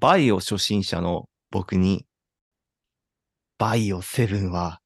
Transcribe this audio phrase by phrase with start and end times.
[0.00, 2.06] バイオ初心者の僕に、
[3.58, 4.80] バイオ7は、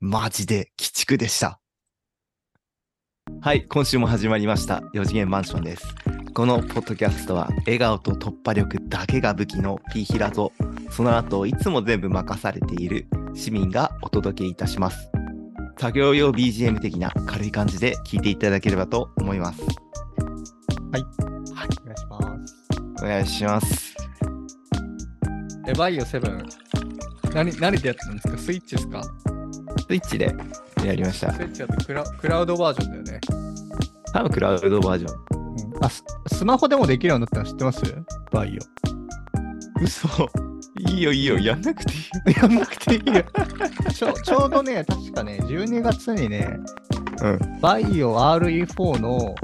[0.00, 1.60] マジで鬼畜でした。
[3.40, 4.78] はい、今週も始まりました。
[4.94, 5.94] 4次元マンションです。
[6.34, 10.52] このポッドキャストは、笑顔と突破力だけが武器のピーヒラと、
[10.90, 15.08] その後、いつも全部任されている市民がお届けいたします。
[15.78, 19.62] 作業用 BGM 的な軽い感じで聞いていただければと思います。
[20.88, 21.00] お願
[21.92, 23.04] いします。
[23.04, 24.05] お願いします。
[25.66, 26.44] え、バイオ7。
[27.34, 28.38] 何、何でやったんですか？
[28.38, 29.02] スイッチですか？
[29.02, 30.34] スイッチで
[30.84, 31.42] やりましたス。
[31.42, 33.20] イッチだとクラクラウドバージョンだよね。
[34.12, 35.14] 多分クラウドバージョン。
[35.74, 37.82] うん、あス、スマホでもできるようになったの知ってます？
[38.30, 38.58] バイ
[39.82, 40.08] 嘘。
[40.78, 42.22] いいよいいよ、やんなくていいよ。
[42.26, 42.30] オ。
[42.30, 43.24] やんなくていいよ。
[43.92, 46.58] ちょちょうどね、確かね、12月にね、
[47.22, 47.60] うん。
[47.60, 49.34] バイオ RE4 の、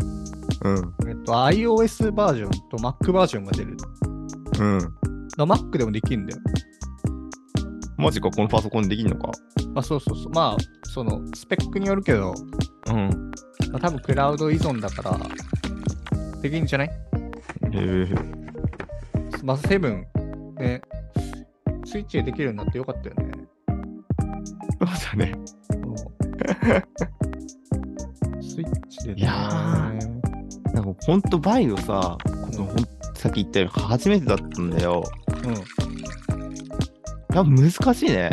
[0.62, 0.94] うん。
[1.08, 3.76] えっと、iOS バージョンと Mac バージョンが出る。
[4.58, 4.94] うん。
[5.36, 6.40] だ Mac でもできるんだよ。
[7.96, 9.30] マジか、このパソコンできんのか
[9.76, 10.32] あ、そうそうそう。
[10.32, 12.34] まあ、その、スペックによるけど、
[12.88, 13.30] うん。
[13.70, 15.18] まあ、多分クラウド依存だから、
[16.40, 16.88] できるんじゃない？
[16.88, 16.92] へ
[17.72, 18.06] え。
[19.44, 20.06] まあ、セブン、
[20.58, 20.82] ね、
[21.84, 23.32] スイッチでできるようになってよかったよね。
[24.80, 25.34] そうだね。
[28.40, 29.20] スイッチでね。
[29.20, 29.32] いや
[30.74, 32.76] なんかほんとバイオさ、このほん
[33.14, 35.04] さっき言ったように初めてだったんだよ。
[35.44, 35.54] うん。
[37.34, 38.30] やっぱ難しいね。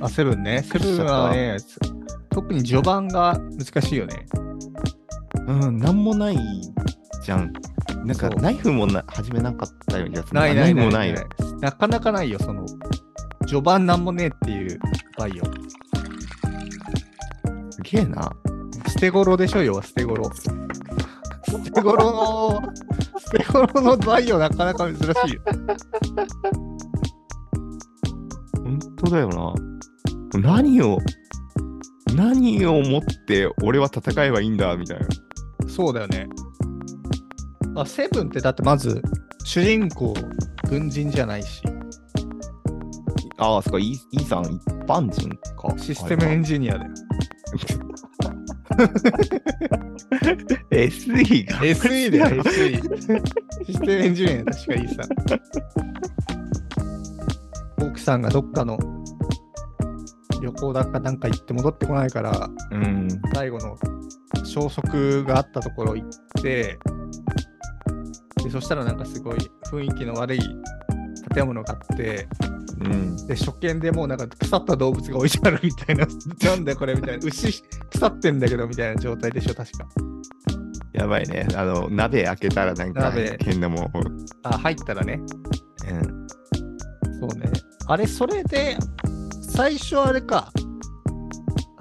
[0.00, 0.62] あ、セブンね。
[0.62, 1.56] セブンはね、
[2.30, 4.26] 特に序盤が難しいよね。
[5.46, 6.38] うん、なんもない
[7.22, 7.52] じゃん。
[8.04, 11.16] なんかナイフもな初めなかったようなやつないないないナイフもないよ。
[11.60, 12.64] なかなかないよ、その、
[13.46, 14.78] 序盤なんもねえっていう
[15.18, 15.44] バイオ。
[17.70, 18.32] すげえな。
[18.88, 20.30] 捨て頃でしょ、要は捨て頃。
[20.34, 20.50] 捨
[21.72, 22.62] て頃の、
[23.32, 25.42] 捨て頃のバイオなかなか珍しいよ。
[28.56, 29.54] 本当だよな。
[30.40, 30.98] 何を、
[32.14, 35.06] 何をもって俺は戦えばいいんだみたいな。
[35.68, 36.28] そうだよね。
[37.76, 39.00] あ、セブンってだってまず、
[39.44, 40.14] 主人公、
[40.68, 41.62] 軍人じゃないし、
[43.38, 45.72] ああ、そっか、イーさん一般人か。
[45.78, 46.90] システムエンジニアだよ。
[50.70, 51.58] SE が。
[51.58, 53.64] SE だよ、SE。
[53.64, 55.02] システムエンジニア確かいいさ。
[57.78, 58.78] 奥さんがどっかの
[60.42, 63.08] 旅行だかなんか行って戻ってこないから、うん。
[63.34, 63.76] 最後の
[64.44, 66.08] 消息があったところ行っ
[66.42, 66.78] て、
[68.42, 69.38] でそしたらなんかすごい
[69.70, 70.40] 雰囲気の悪い
[71.34, 72.26] 建物があって、
[72.80, 73.26] うん。
[73.26, 76.06] で初見でもうなんか腐った動物が置いてあるみたいな、
[76.44, 77.52] なんだよこれみたいな、牛
[77.90, 79.86] 腐ってんだけどみたいな状態でしょ、確か。
[80.92, 81.46] やばいね。
[81.54, 83.90] あの、鍋開けたらなんか鍋変なもん。
[84.42, 85.20] あ、入ったらね。
[85.88, 86.26] うん。
[87.20, 87.50] そうね。
[87.86, 88.76] あれ、それで、
[89.42, 90.50] 最初あれか、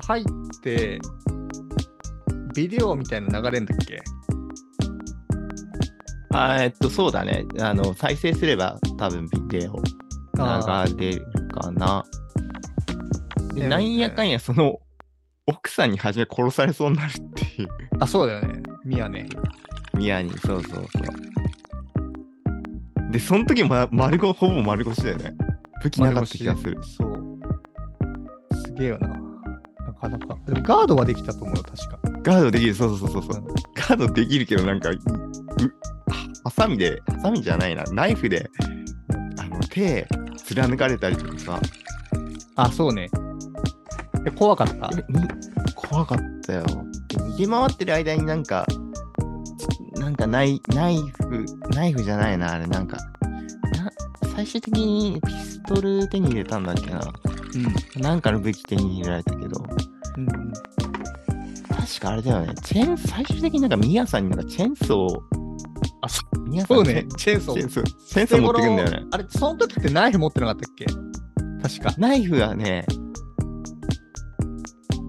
[0.05, 0.25] 入っ
[0.61, 0.99] て、
[2.55, 4.01] ビデオみたいな流れんだっけ？
[6.31, 7.45] あーえっと、そうだね。
[7.59, 9.81] あの、再生すれば多分ビデオあ
[10.39, 12.03] 流れるかな。
[13.53, 14.79] で、なんやかんや、その、
[15.47, 17.69] 奥さんに初め殺されそうになるっていう。
[17.99, 18.61] あ、そうだよね。
[18.85, 19.27] ミヤね。
[19.93, 20.99] 宮に、そうそうそ
[23.07, 23.11] う。
[23.11, 25.33] で、その時ま、丸ご、ほぼ丸腰だよね。
[25.83, 26.77] 武器なかった気がする。
[26.83, 27.39] そう。
[28.65, 29.07] すげえよな。
[29.07, 30.37] なかなか。
[30.45, 31.99] でもガードはできたと思うよ、確か。
[32.21, 33.43] ガードできる、そうそうそうそう。
[33.43, 33.47] うん
[33.89, 34.91] ガードできるけど、なんか、
[36.43, 38.47] ハサミで、ハサミじゃないな、ナイフで、
[39.39, 40.07] あの、手、
[40.53, 41.59] 貫かれたりとかさ、
[42.55, 43.09] あ、そうね。
[44.25, 44.89] え、怖かった？
[45.75, 46.65] 怖かったよ。
[47.07, 48.65] で逃げ回ってる間になんか、
[49.95, 53.91] ちなんかナイナイフ、ナイフじゃないな、あれ、なんか、な
[54.35, 56.99] 最終的にピストル手に入れたんだっけな。
[57.95, 58.01] うん。
[58.01, 59.63] なんかの武器手に入れられたけど、
[60.17, 60.53] うんうん。
[61.69, 62.53] 確かあれだよね。
[62.63, 65.19] チェーン、最終的になんかミヤさんになんかチェーンソー、
[66.01, 67.05] あ、そミヤさんそうね。
[67.17, 67.55] チェーンソー。
[67.55, 69.03] チェーンソー、チェーンソー持ってくんだよね。
[69.11, 70.85] あれ、その時ってナイフ持ってなかったっけ？
[71.61, 71.93] 確か。
[71.97, 72.85] ナイフはね、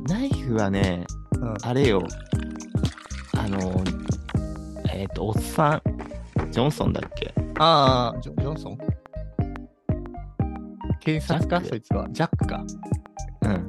[0.09, 1.07] ナイフはね、
[1.39, 1.55] うん。
[1.63, 2.03] あれよ、
[3.37, 3.85] あの、
[4.93, 5.83] えっ、と、おっさん、
[6.51, 7.33] ジョンソンだっけ？
[7.59, 8.79] ああ、ジョンソン？
[11.01, 11.63] 警察か？
[11.65, 12.09] そいつは？
[12.11, 12.65] ジャックか？
[13.43, 13.53] うん。
[13.53, 13.69] うん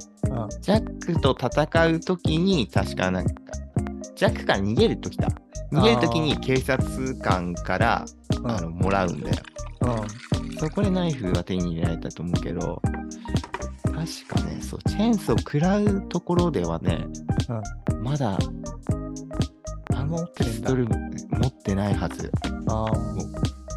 [0.62, 3.33] ジャックと戦うときに、確かなんか、
[4.15, 5.27] ジャックから逃げるときだ。
[5.71, 9.35] 逃げるときに警察官から、うんあのもらうんだよ。
[9.81, 10.57] うん。
[10.57, 12.81] そこでナイフは手に入れられたと思うけど、
[13.83, 13.95] 確
[14.41, 17.06] かね、そう、チェーンソー食らうところではね、
[18.01, 18.38] まだ、
[19.94, 20.53] あ、持ってるんだ。
[20.53, 22.31] ピストル持ってないはず。
[22.68, 22.85] あ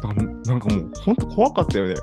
[0.03, 1.95] あのなんかもうほんと怖かったよね。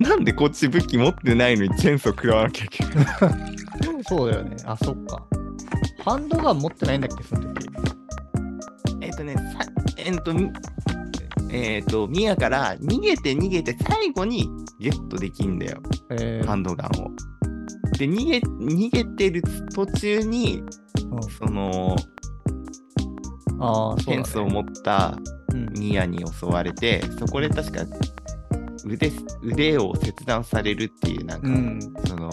[0.00, 3.06] なんでこっち武器持ってないのにチェーンソー食らわなきゃいけない
[4.08, 4.56] そうだよね。
[4.64, 5.22] あ、そっか。
[6.04, 7.68] ハンドガン持ってないんだっけ、その時。
[9.00, 9.42] えっとね、さ
[9.96, 10.50] えっと、み
[11.50, 17.10] えっと、ミヤから逃げて逃げて最後にゲットできんだよ、えーハンドガンを。
[17.98, 19.42] で、逃げ、逃げてる
[19.74, 20.62] 途中に、
[21.10, 21.96] うんその、
[23.60, 24.52] ああ、そうだ、フェンスをね。
[24.54, 25.16] 持った
[25.52, 27.84] うんミヤに襲われて、そこで確か
[28.84, 29.12] 腕
[29.42, 31.80] 腕を切断されるっていう、なんか、うん。
[32.06, 32.30] その、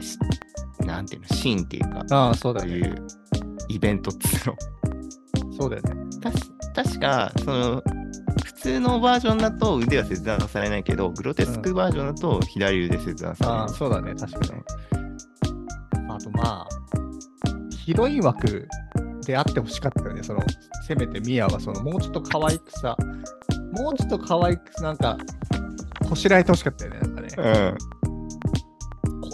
[0.00, 0.18] し
[0.86, 2.72] なんていうの、シーンっていうか、ああ、そうだね。
[2.72, 3.06] いう
[3.68, 4.56] イベントっつうの。
[5.58, 6.06] そうだよね。
[6.20, 6.38] たし
[6.74, 7.82] 確か、その、
[8.44, 14.14] 普通のバージョンだと腕は切断されないけど、グロテスクバージョンだと左腕切断さああ、そうだね。
[14.14, 14.62] 確かに。
[16.08, 16.68] あと、まあ、
[17.84, 18.68] ヒロイン枠
[19.24, 20.22] であってほしかったよね。
[20.22, 20.40] その、
[20.86, 22.96] せめてミアは、その、もうちょっと可愛くさ、
[23.72, 25.16] もうちょっと可愛く、なんか、
[26.08, 27.00] こしらえてほしかったよね。
[27.00, 27.28] なんかね。
[27.36, 27.95] うん。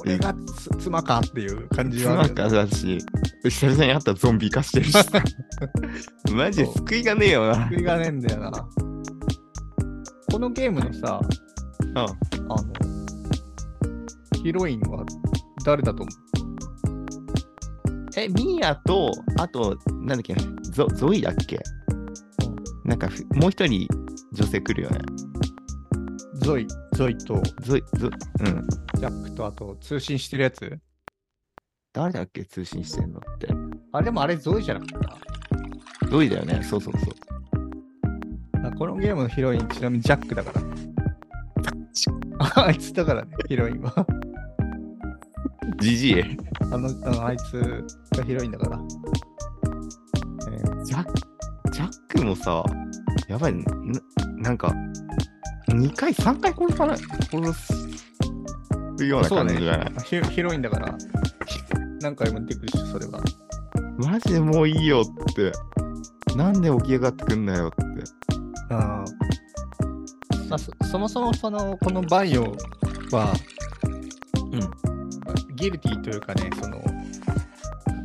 [0.02, 2.50] これがつ妻かっていう感じはあなんるよね。
[2.50, 2.98] かだし、
[3.44, 5.04] 久々に会ったらゾンビ化してるしさ。
[6.34, 7.68] マジで救いがねえよな。
[7.68, 8.50] 救いがねえんだよな。
[10.32, 11.20] このゲームのさ、
[11.80, 11.98] うん。
[11.98, 12.12] あの、
[14.42, 15.04] ヒロインは
[15.64, 16.12] 誰だと思
[18.16, 20.34] え、ミヤと、あと、なんだっけ、
[20.72, 21.60] ゾゾイだっけ？
[22.84, 23.86] なんかふ、もう一人
[24.32, 24.98] 女性来るよね。
[26.42, 28.12] うゾイ、ゾイとゾイ、ゾうん。
[29.00, 30.78] ジャックとあと通信してるやつ？
[31.92, 33.48] 誰だっけ、通信してんのって。
[33.92, 35.00] あれでもあれゾイじゃなかっ
[36.00, 36.08] た？
[36.08, 36.62] ゾイだよね。
[36.62, 38.66] そうそうそう。
[38.66, 40.62] あこのゲームのヒロイン、ちなみにジャックだから。
[42.38, 44.06] ああいつだからね、ヒロインは。
[45.80, 46.22] ジジイ？
[46.72, 47.84] あの、あのあいつ
[48.16, 48.80] がヒロインだから。
[50.50, 51.14] えージャック、
[51.72, 52.64] ジャックもさ、
[53.28, 53.64] やばい、な
[54.38, 54.74] なんか、
[55.72, 57.52] 2回、3回殺さない、殺
[58.98, 60.96] すような感じじゃない、ヒヒロインだから、
[62.00, 63.20] 何回も出てくるでしょ、それは。
[63.98, 65.52] マジでもういいよって。
[66.36, 68.04] なんで起き上がってくんだよって。
[68.70, 69.04] あ
[70.48, 72.56] まあ、そそもそもそのこのバイオ
[73.10, 73.32] は、
[74.50, 74.92] うん
[75.56, 76.82] ギルティというかね、その、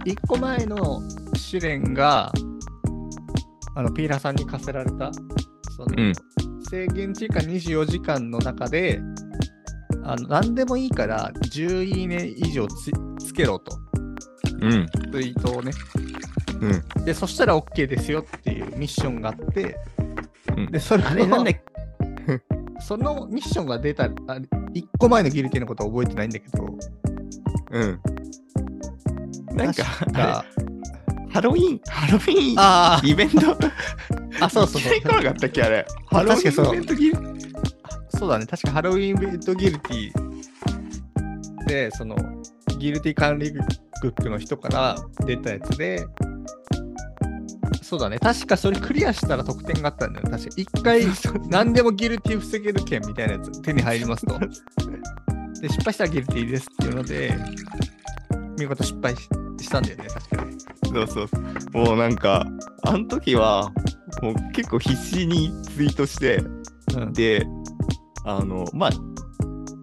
[0.06, 1.02] 1個前の
[1.34, 2.31] 試練が、
[3.74, 5.12] あの、ピーラさんに課せられた、
[5.75, 6.13] その、うん
[6.69, 9.02] 制限時間24時間の中で、
[10.04, 12.92] あの何でもいいから10いいね以上つ
[13.25, 13.78] つけろと、
[14.62, 14.88] うん。
[15.12, 15.72] ツイートをね。
[16.60, 17.06] うん。
[17.06, 19.78] で、そしたら OK ですよっていうミッションがあって、
[20.56, 21.46] うんで、それあれなん
[22.80, 26.66] そのミッションが出た、あ1個前のギルティのことは覚えてないんだけど、
[27.72, 28.00] けうん。
[29.56, 29.84] なんか、
[31.30, 33.58] ハロウィン、ハロウィンあイベント、
[34.42, 35.86] あ、あ、そうそうそういかなかったっけあれ。
[36.07, 37.18] ハロウィンイベントギル
[38.10, 42.16] そうだね、確かハロウィンイベントギルティで、その、
[42.80, 43.54] ギルティ管理
[44.01, 44.95] 局の人から
[45.25, 46.06] 出たやつで、
[47.88, 50.31] そうだね、確かそれクリアしたら得点があったんだよね。
[50.31, 51.06] 確か一回、
[51.50, 54.38] 何でもギルティ防げる券みたいなやつ手に入りますと。
[55.62, 57.38] で、失敗したらギルティですっていうので、
[58.57, 60.57] 見事失敗ししたんだよね、確かに。
[61.07, 61.77] そうそう。
[61.86, 62.45] もうなんか、
[62.83, 63.71] あの時は、
[64.21, 66.38] もう結構必死にツイートして、
[66.96, 67.46] うん、で、
[68.25, 68.91] あの、まあ、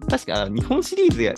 [0.09, 1.33] 確か日本シリーズや、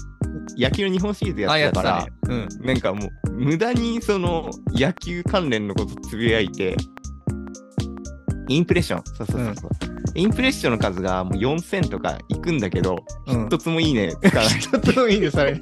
[0.57, 2.47] 野球の日本シリーズやあ、ってたから、ね。
[2.59, 2.65] うん。
[2.65, 6.75] なんかもう、無駄にその野球関連のことつぶやいて、
[8.49, 9.69] インプレッション、そうそうそうそう、
[10.15, 14.47] インプレッションの数がもう4000とかいくんだけど、うん一つもいいねつかない。
[14.59, 15.59] 一つもいいね、それね。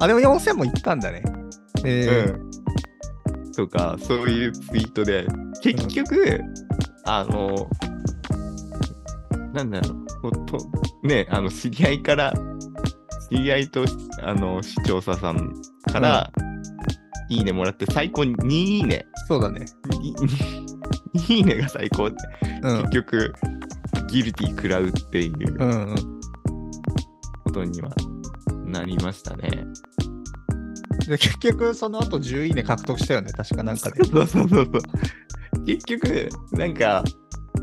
[0.00, 1.22] あ、でも4000もいったんだね。
[1.84, 2.48] えーう
[3.48, 3.52] ん。
[3.52, 5.26] とか、そういうツイートで、
[5.62, 6.40] 結局、
[7.04, 7.68] あの、
[9.52, 10.58] なんだろう、と
[11.02, 12.32] ね、あの、知り合いから、
[13.30, 13.84] 知り合いと、
[14.22, 15.52] あの、視聴者さん
[15.92, 16.30] から、
[17.30, 19.06] いいねもらって、最高に2いいね。
[19.28, 19.64] そうだね。
[20.02, 20.14] い
[21.36, 22.16] いいねが最高で、
[22.62, 22.90] うん結。
[22.90, 23.32] 局、
[24.08, 25.96] ギルティ食らうっていううんうん。
[27.44, 27.90] ことには
[28.64, 29.66] なりましたね。
[31.06, 34.04] で、結局、その後10いいね獲得したよね、確かなんかで。
[34.04, 35.64] そうそうそうそう。
[35.64, 37.04] 結局、なんか、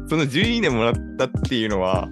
[0.10, 2.10] その10いいねもらったっていうのは、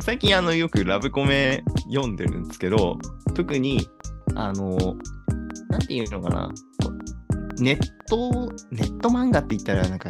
[0.00, 2.98] 最近あのよくラブコメ読んでるんですけど、
[3.34, 3.88] 特に、
[4.34, 4.96] あの、
[5.68, 6.50] なんていうのかな、
[7.58, 10.08] ネット、ネット漫画って言ったらなんか、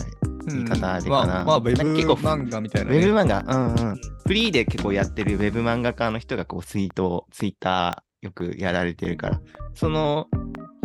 [0.52, 2.99] 言い方あれかなまあ、まあ、ウェブ漫画みたいウな、ね。
[2.99, 4.00] ェブ漫画、うんうん。
[4.26, 9.40] フリーで結構やってるウェブ漫画家の人がこうツイート、ツイッターよくやられてるから、
[9.75, 10.28] その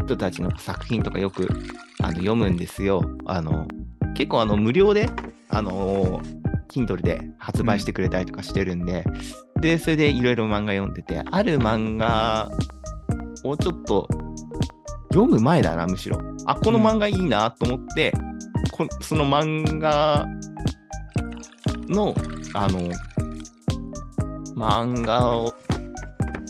[0.06, 1.50] 人たちの作品とかよく
[2.02, 3.04] あの読むんですよ。
[3.26, 3.68] あの
[4.16, 5.10] 結構あの無料で、
[5.50, 6.22] あの
[6.70, 9.04] Kindle で発売してくれたりとかしてるんで、
[9.62, 12.52] で、それでいろいろ漫画読んでて、ある漫画
[13.44, 14.08] をちょっと
[15.12, 16.20] 読む前だな、むしろ。
[16.46, 18.14] あ、この漫画いいなと思って、
[18.72, 20.28] こその漫画
[21.88, 22.16] の、
[22.54, 22.92] あの、
[24.56, 25.54] 漫画を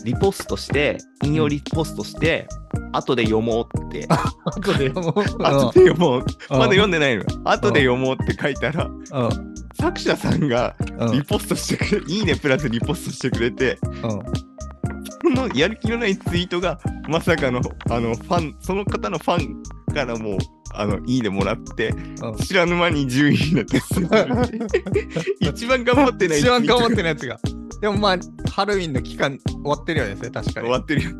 [0.04, 2.46] リポストして、引用リポストして、
[2.92, 4.06] 後で読もうって、
[4.44, 7.26] 後でもう、後で読もう、 まだ読んで、でないのよ。
[7.44, 9.54] 後で読もうって書いたら、うん。
[9.74, 11.12] 作者さんがうん。
[11.12, 14.00] リポストしてくれ、いいねプラスリポストしてくれて、うん。
[15.36, 17.60] そのやる気のないツイートが、まさかの、
[17.90, 20.38] あの、ファン、その方のファンからも、
[20.78, 21.94] あの、いいねもらって、う
[22.32, 25.08] ん知らぬ間に10いいね達成するって
[25.40, 27.40] 一番頑張ってない一番頑張ってるないやつが。
[27.80, 30.78] でもまあ、ハロウィンの期間終わってるよね、確かに終わ。
[30.78, 31.10] ってるや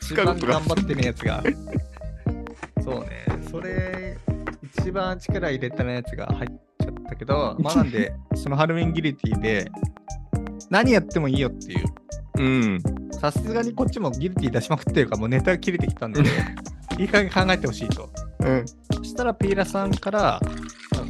[0.00, 1.42] 一番頑張ってるやつが。
[2.82, 4.18] そうね、それ、
[4.78, 9.70] 一番力入れたやつが入っちゃったけど、まあなんで、そのハロウィンギルティで、
[10.70, 11.84] 何やってもいいよっていう。
[12.36, 12.40] つ。
[12.40, 12.82] うん。
[13.20, 16.22] さすがにこっちもギルティ出しまくってるから、もうネタが切れてきたんで、
[16.98, 18.10] いい加減考えてほしいと。
[18.40, 18.64] うん。
[18.92, 20.40] そしたらピーラさんから、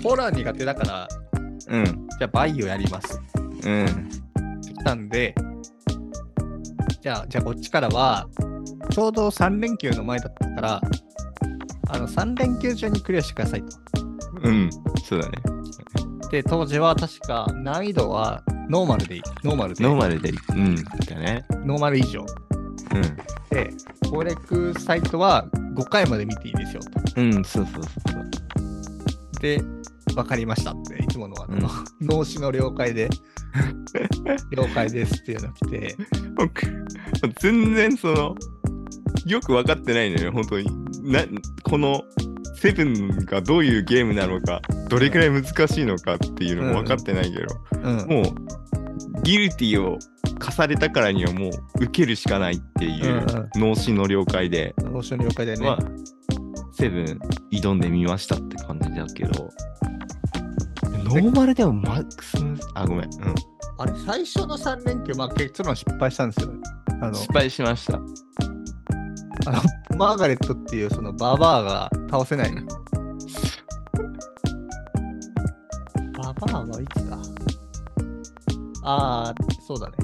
[0.02, 1.08] ホラー苦手だから、
[1.68, 1.84] うん。
[1.84, 3.20] じゃあバイオやります。
[3.64, 3.84] うん。
[3.84, 3.88] っ
[4.60, 5.34] てきたんで、
[7.00, 8.28] じゃあ、じゃあこっちからは、
[8.90, 10.80] ちょうど3連休の前だったから、
[11.88, 13.68] あの3連休中にクリアしてくださいと。
[14.42, 14.70] うん。
[15.04, 15.38] そうだね。
[16.30, 19.22] で、当時は確か難易度はノーマルでいい。
[19.44, 19.84] ノーマルで。
[19.84, 20.74] ノーマルで、うん。
[20.76, 20.82] だ
[21.16, 21.44] ね。
[21.66, 22.24] ノーマル以上。
[22.94, 23.02] うん。
[23.50, 23.70] で、
[24.10, 27.20] 攻略サイトは5回まで見ていいですよと。
[27.20, 29.62] うん、そうそうそうで、
[30.16, 33.10] わかりましたって、いつものあの、うん脳死の了解で、
[34.50, 35.96] 了解ですっていうの来て、
[36.34, 36.86] 僕、
[37.40, 38.34] 全然その、
[39.26, 40.66] よく分かってないのよ、本当に。
[41.02, 41.20] な、
[41.62, 42.04] この、
[42.54, 47.46] セブンがどういうゲームなのか、どれくらい難しいのかっていうのも分かってないけど、
[47.82, 47.96] うん。
[48.08, 48.61] もう、
[49.22, 49.98] ギルティを
[50.38, 51.50] 課されたからにはもう
[51.84, 53.24] 受けるしかないっていう
[53.54, 55.66] 脳死の了解で、脳死の了解でね。
[55.66, 55.78] まあ、
[56.72, 57.18] セブン
[57.52, 59.48] 挑んでみましたって感じだけど、
[61.04, 62.36] ノーマルでもマックス
[62.74, 63.04] あ、ごめん。
[63.04, 63.34] うん。
[63.78, 66.52] あれ、最初の3連休、まあ結論失敗したんですよ。
[67.00, 68.00] あの、失敗しました。
[69.44, 69.62] あの
[69.96, 72.54] マーガレットっていうそのババアが倒せない。
[76.16, 77.11] ババアはいつだ？
[78.82, 79.34] ああ、
[79.66, 79.96] そうだね。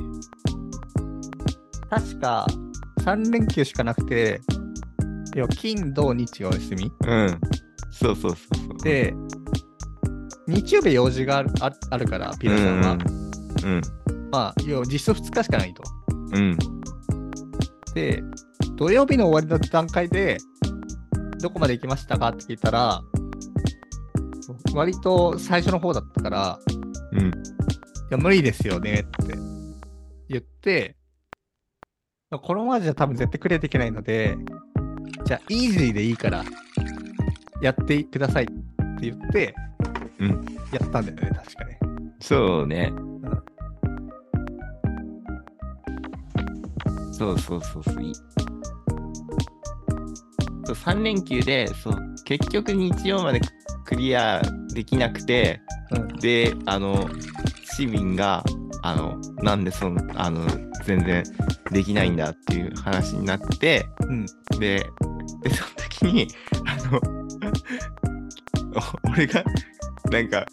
[1.90, 2.46] 確か
[3.00, 4.40] 3連休しかなくて、
[5.34, 6.92] 要は金、土、日がお休み。
[7.06, 7.40] うん。
[7.90, 8.36] そうそうそうそ
[8.74, 8.84] う。
[8.84, 9.14] で、
[10.46, 12.98] 日曜日用事があるああるから、ピラさんは。
[13.64, 13.82] うん。
[14.30, 15.82] まあ、要は実質2日しかないと。
[16.32, 16.58] うん。
[17.94, 18.22] で、
[18.76, 20.38] 土曜日の終わりの段階で、
[21.40, 23.02] どこまで行きましたかって聞いたら、
[24.74, 26.58] 割と最初の方だったから、
[27.12, 27.32] うん。
[28.10, 29.34] いや、無理ですよねって
[30.28, 30.96] 言って、
[32.30, 34.36] このままじゃ多分絶対クリアできないので、
[35.24, 36.44] じゃあ、イージーでいいから、
[37.60, 39.54] やってくださいって言って、
[40.18, 41.78] うんやったんだよね、確かね。
[42.20, 42.92] そうね。
[47.12, 48.02] そうそうそうそう。
[48.02, 48.22] いそ
[50.72, 53.40] う3連休でそう結局日曜まで
[53.86, 54.42] クリア
[54.74, 57.08] できなくて、うんで、あの、
[57.78, 58.42] 市民が、
[58.82, 60.44] あの、なんでその、あの、
[60.84, 61.22] 全然
[61.70, 64.26] できないんだっていう話になって、うん。
[64.58, 64.84] で、
[65.44, 66.28] でその時に、
[66.66, 67.00] あの、
[69.04, 69.44] お 俺が、
[70.10, 70.44] なんか、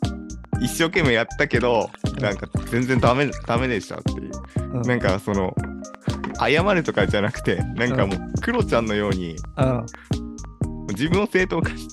[0.62, 1.90] 一生懸命やったけど、
[2.20, 4.32] なんか全然ダメ、ダメでしたっていう。
[4.76, 5.56] うんなんかその、
[6.38, 9.86] 謝るとかじゃなくて、なんかもう、クロちゃんのように、うん。
[10.96, 11.88] 自分を正当化し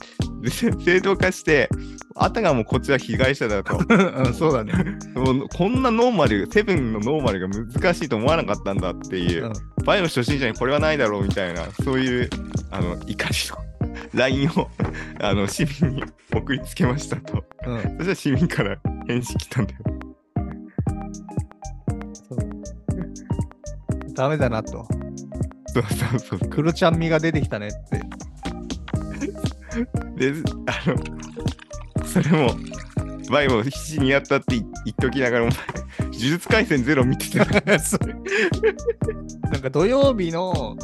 [0.50, 1.68] 正当化して、
[2.14, 3.78] あたがもうこっちは被害者だと。
[3.88, 4.72] うん、そうだね。
[5.14, 9.52] もうこんなノーマル、セブンのノーマルが難しいと思わなかったんだっていうう、ん
[9.84, 12.30] バイオ初心者にこれはないだろうみたいな、そういう
[12.70, 13.72] あの怒りの
[14.14, 14.68] LINE を
[15.20, 17.44] あの市民に送りつけましたと。
[17.66, 17.82] うん。
[17.82, 19.78] そしたら市民から返信来たんだよ。
[24.14, 24.86] ダメだなと。
[25.66, 26.38] そうそうそう。
[26.50, 28.11] クロちゃん味が出てきたねって。
[30.16, 30.34] で、
[30.66, 32.54] あの、それも、
[33.30, 35.52] バイオ必死にやったって言言っときながらも、
[35.98, 37.48] 呪術廻戦ゼロ見てて、 なん
[39.60, 40.76] か土曜日の、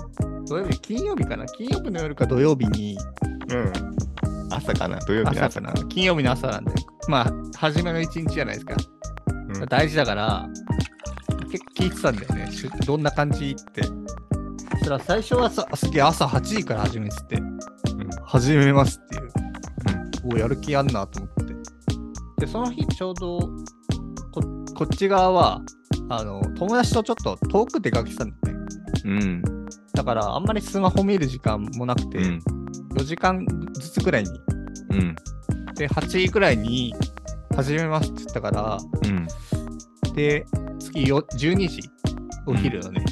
[0.46, 1.46] 土曜日、金曜日かな？
[1.46, 2.96] 金曜日の夜か土曜日に、
[3.48, 3.72] うん。
[4.50, 4.98] 朝かな？
[5.00, 5.72] 土曜日の朝かな？
[5.88, 6.72] 金曜日の朝なんで、
[7.08, 8.76] まあ、初めの一日じゃないですか。
[9.54, 9.66] うん。
[9.66, 10.48] 大事だから、
[11.50, 12.50] 結構聞いてたんだよね。
[12.86, 13.82] どんな感じって。
[13.82, 17.42] そしたら最初はさ、すげえ朝8時から始めてて、
[18.30, 19.30] 始めますっていう。
[20.34, 22.44] おやる気あんなと思って。
[22.44, 23.40] で、その日ちょうど
[24.30, 24.42] こ、
[24.74, 25.62] こっち側は、
[26.10, 28.66] あの、友達とちょっと遠く出かけてたんだよね。
[29.04, 29.42] うん。
[29.94, 32.42] だから、あんまりスマホ見る時間もなくて、うん。
[32.96, 34.30] 4時間ずつくらいに。
[34.90, 35.16] うん。
[35.74, 36.94] で、8時くらいに
[37.56, 39.26] 始めますって言ったから、うん。
[40.14, 40.44] で、
[40.80, 41.80] 次よ12時、
[42.44, 43.02] お昼のね、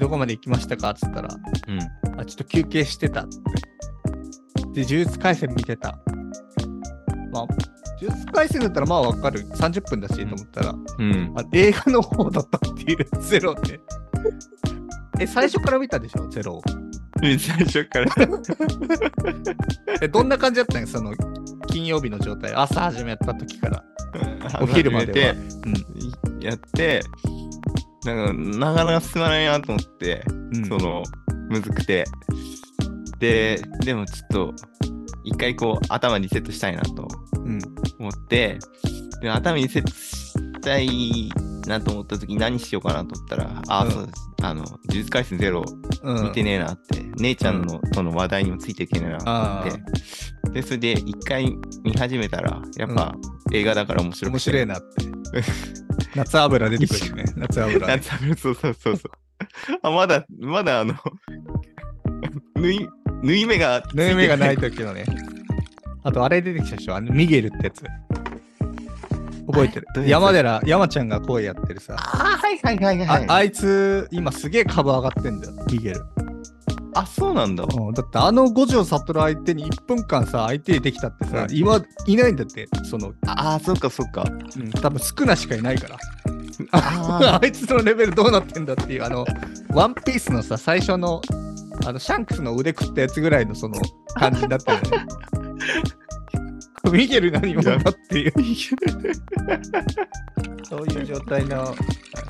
[0.00, 1.28] どこまで行きましたかって言ったら、
[1.68, 2.20] うん。
[2.20, 3.73] あ、ちょっと休憩してたって。
[4.74, 5.98] で、呪術廻戦見てた。
[7.32, 7.56] まあ、呪
[8.00, 9.40] 術廻戦だったらまあわかる。
[9.46, 11.32] 30分だしと思ったら、うん。
[11.36, 13.80] あ映画の方だったっていう、ゼロって。
[15.20, 16.62] え、最初から見たでしょ、ゼロを。
[17.22, 18.06] 最初から。
[20.02, 21.12] え、どんな感じだったのその、
[21.68, 22.52] 金曜日の状態。
[22.52, 23.84] 朝始めた時から。
[24.60, 26.40] お昼まではうん。
[26.40, 27.02] やって、
[28.04, 30.66] なんか、なかなか進まないなと思って、うん。
[30.66, 31.04] その、
[31.48, 32.04] むずくて。
[33.24, 34.54] で、でもちょっと、
[35.24, 37.08] 一回こう、頭リセットしたいなと
[37.42, 37.58] うん。
[37.98, 38.58] 思って、
[39.22, 41.30] で頭リセットしたい
[41.66, 44.28] なと思った時に何しようかなと思ったら、あ、うんそうです。
[44.42, 45.64] あの、呪術廻戦ゼロ
[46.02, 46.24] うん。
[46.24, 49.74] 見てねえなって、姉ちゃんのとの話題にもついていけねえなとあ思っ
[50.44, 53.14] て、で、それで一回見始めたら、やっぱ
[53.52, 54.32] 映画だから面白くて。
[54.32, 54.86] 面白いなって。
[56.14, 57.24] 夏油出てくるね。
[57.36, 57.86] 夏油。
[57.88, 59.78] 夏油そうそうそうそう。
[59.82, 60.94] あ、まだ、まだあの、
[62.56, 62.88] 縫い、
[63.22, 65.04] 縫い目が縫い目がない時のね。
[66.02, 66.96] あと、あれ出てきたでしょ？
[66.96, 67.84] あの、ミゲルってやつ。
[69.46, 71.94] 覚えてる山寺、山ちゃんが声やってるさ。
[71.98, 73.28] あーはいはいはいはい。
[73.28, 76.02] ああいつ、今すげえ株上がってんだよ、ミゲル。
[76.94, 77.64] あ、そうなんだ。
[77.64, 84.24] うんだってあの五条悟相手に1分間さ、相手できたってさ、うん今いないんだって、その、ああ、そっかそっか。
[84.56, 85.98] うん、多分少なしかいないから。
[86.70, 89.24] あ あいつのレベルどうなってんだっていう、あの、
[89.72, 91.20] ワンピースのさ、最初の、
[91.84, 93.80] あの、シャンクスの腕食ったやつぐらいのその
[94.14, 95.06] 感じだったよね。
[96.90, 98.32] ミゲル何者だっていう、
[100.64, 101.74] そういう状態の、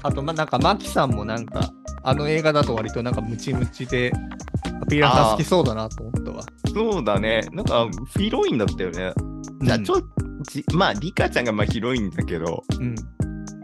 [0.03, 4.13] あと、ま、なんか、マキさんもなんか、あの映画だと割となんかムチムチで、
[4.83, 6.45] アピーラーさん好きそうだなと思ったわ。
[6.75, 7.43] そうだね。
[7.53, 9.13] なんか、ヒロインだったよね。
[9.63, 10.09] じゃあ、ちょっと、
[10.51, 12.95] じまあ、リカちゃんがまあヒロインだけど、うん。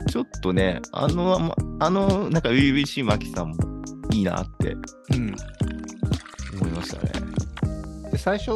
[0.08, 3.56] ちょっとね、あの、まあの、なんか、初々しいマキさんも
[4.12, 5.34] いいなってうん。
[6.58, 7.12] 思いましたね。
[8.10, 8.50] で、最初、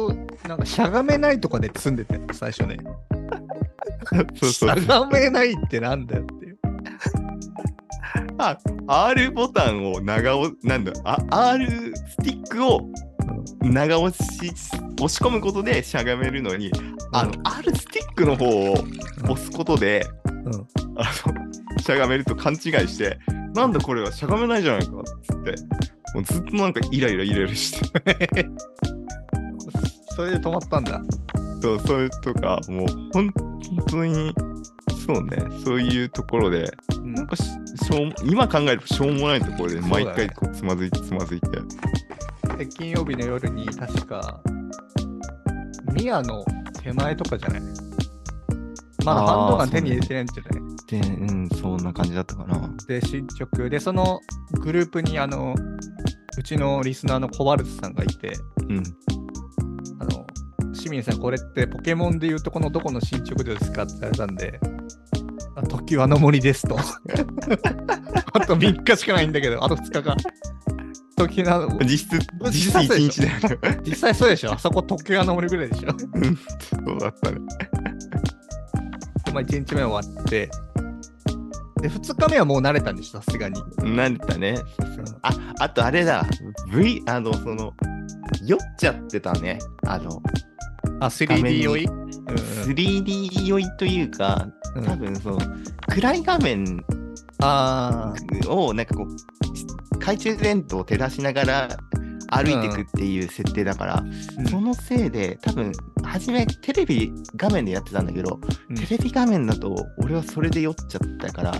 [0.47, 2.77] なんかしゃがめないとかで積んでて、最初ね。
[4.35, 6.57] そうそうしゃがめないってなんだよっていう。
[8.37, 12.81] あ、R ボタンを長押なんだ、あ R スティックを
[13.61, 14.51] 長押し、
[14.99, 16.71] 押し込むことでしゃがめるのに、
[17.11, 18.73] あの、R スティックの方を
[19.23, 20.67] 押すことで、うん。
[20.97, 23.17] あの、しゃがめると勘違いして、
[23.53, 25.55] なんだこれはしゃがめないじゃないかっつって、
[26.13, 28.45] もうずっとなんかイライライライラして、
[30.15, 31.01] それで止まったんだ。
[31.61, 33.33] そう、それとか、もう本
[33.89, 34.33] 当に、
[35.05, 41.49] そうね、そういうところで、うんなんかししょう今考えるとしょうもないところで毎回こうつまずいてつまずいて。
[42.57, 44.41] で金曜日の夜に確か、
[45.93, 46.43] 宮の
[46.81, 47.61] 手前とかじゃない？
[49.05, 50.61] まだハンドガン手に入れてないんじゃない？
[50.87, 52.69] で、うん、そんな感じだったかな。
[52.87, 53.69] で、進捗。
[53.69, 54.19] で、その
[54.61, 55.55] グループに、あの、
[56.37, 58.33] うちのリスナーのコバルツさんがいて、
[58.67, 58.83] うん。
[60.85, 64.59] 清水さん、これってポケモンでいうとこのどこの進捗ですかって言われたんで、
[65.55, 66.77] あ時はの森ですと。
[68.33, 70.15] あと3日しかないんだけど、あと2日か。
[71.15, 73.79] 時はの実質、実質1実際そうでしょ日だよね。
[73.83, 77.39] 実際そうでしょあそこ時はの森ぐらいでしょそうだったね。
[79.25, 80.51] でまあ、1日目終わって、
[81.81, 83.59] で、2日目はもう慣れたんでしょ、さすがに。
[83.79, 84.59] 慣れたね。
[85.23, 86.27] あ、あとあれだ。
[86.71, 87.73] V、あの、その、
[88.43, 89.59] 酔っちゃってたね。
[89.87, 90.21] あの、
[90.99, 92.05] あ、画面 3D に酔い、うん
[92.65, 94.83] 3D 酔いというか、うん。
[94.83, 95.37] 多分そう、
[95.89, 96.83] 暗い画面
[97.39, 98.13] あ
[98.47, 101.67] をなんかこう、懐中電灯を照らしながら
[102.31, 105.71] 歩いていくっていう設定だから、ーそのせいで多分
[106.03, 108.75] 初めテレビ画面でやってたんだけど、うん。
[108.75, 111.53] テレビ画面だと俺はそれで酔っちゃったから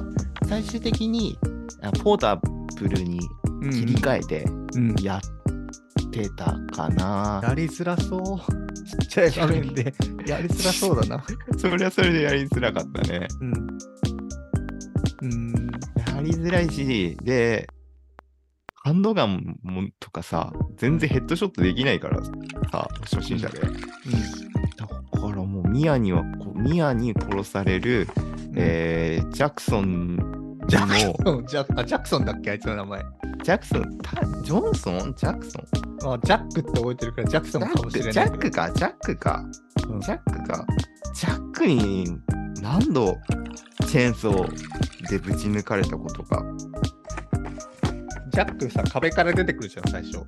[0.48, 1.38] 最終的に
[1.82, 3.20] あポータブルに
[3.62, 3.72] うん。
[3.72, 4.46] 切り替えて
[4.76, 4.96] うん。
[5.02, 8.65] やってたかな、やりづらそう。
[8.76, 9.94] ちっちゃい画面で
[10.26, 11.24] やりづらそうだな。
[11.58, 13.54] それはそれでやりづらかったねうん。
[15.22, 15.72] うん。
[16.16, 17.68] やりづらいしで
[18.84, 22.24] ハンドガンもとかさ全然ヘッドショットできないから
[22.72, 33.02] さ初心者でだからもうミアにはミアに殺される、うんえージャクソンジャのクソンジャあジャクソンだっけあいつの名前。
[33.44, 35.14] ジャクソン、たジョンソン？
[35.16, 35.64] ジャクソン？
[36.04, 38.14] まあ、ジャックって覚えてるから、ジャクソンかもしれない。
[38.14, 39.46] ジャックか、ジャックか？
[39.88, 40.66] うんジャックか？
[41.14, 42.18] ジャックに
[42.62, 43.18] 何度
[43.88, 46.44] チェーンソーでぶち抜かれたことか。
[48.32, 50.20] ジャックさ、壁から出てくるじゃん、最初。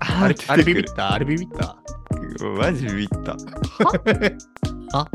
[0.00, 0.92] ああれ、あれビビっる。
[0.94, 1.12] た？
[1.14, 1.76] あれビビった？
[2.56, 3.36] マジビビった。
[4.94, 5.08] あわ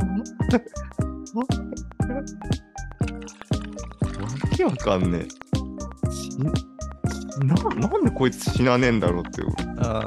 [4.54, 6.12] けわかんねえ。
[6.12, 9.42] しななんでこいつ死なねえんだろうって。
[9.80, 10.06] あ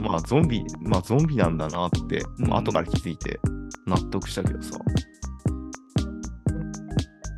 [0.00, 3.40] まあゾンビ、まあゾンビなんだなって、うんまあ後から気づいて
[3.86, 4.78] 納得したけどさ。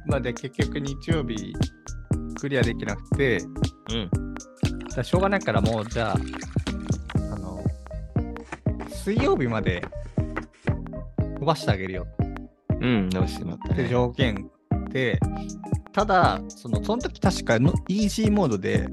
[0.06, 1.52] まあで、結局日曜日
[2.40, 3.38] クリアできなくて、
[3.92, 4.10] うん。
[4.10, 6.16] だからしょうがないからもう、じゃあ、
[7.32, 7.62] あの、
[8.90, 9.84] 水曜日まで
[11.18, 12.06] 飛ばしてあげるよ
[12.80, 13.88] うん、どうしてもらったってね。
[13.88, 14.50] 条件
[14.88, 15.18] で、
[15.92, 18.88] ただ、そのその時確かのイージーモードで、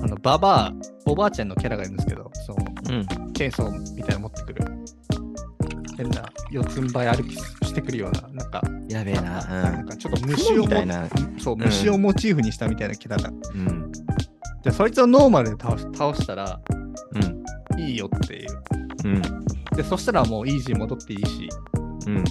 [0.00, 0.72] あのババア、
[1.06, 2.58] おばあちゃんのキャラがいるんですけど、その
[2.90, 3.06] うん。
[3.32, 4.64] チェーンソーみたいなの持ってくる。
[5.96, 9.22] 変な四つん這い歩きしてくるような、なんか、やべえな。
[9.44, 10.30] なんかちょっとうん。
[10.30, 11.08] 虫をもみたいな。
[11.38, 13.30] そう、ん虫をモチーフにしたみたいなキャラが。
[13.30, 13.92] うん。
[14.62, 16.60] で、そいつをノーマルで倒し倒したら
[17.14, 17.80] うん。
[17.80, 18.48] いいよっていう。
[19.04, 19.22] うん。
[19.74, 21.48] で、そしたらもうイージー戻っていいし、
[22.06, 22.24] うん。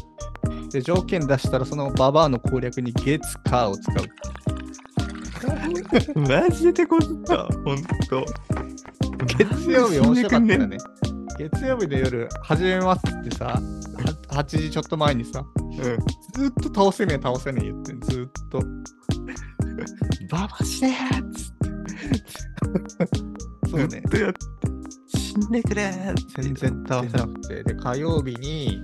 [0.72, 3.96] で、条件出したらそのババアの攻略に月カーを使う。
[6.20, 7.44] マジで手こずった？
[7.46, 8.26] ほんと。
[9.38, 10.68] 月曜日面白かったよね。
[10.68, 10.78] ね。
[11.38, 13.62] 月曜日の夜、始めますってさ、は
[14.30, 15.74] 8時ちょっと前にさ、うん。
[16.34, 18.60] ずっと倒せねえ、倒せねえ言ってんずっと。
[20.30, 21.54] ババしてーっつっ
[23.62, 23.70] て。
[23.70, 24.04] そうね。
[25.08, 27.64] 死んでくれーって全然倒せなくて。
[27.64, 28.82] で、火曜日に、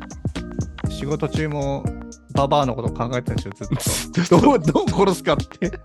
[0.94, 1.84] 仕事中も
[2.34, 4.40] ババアのこと考えてたんですよ、ずっと。
[4.42, 5.80] どう、 どう殺すかって。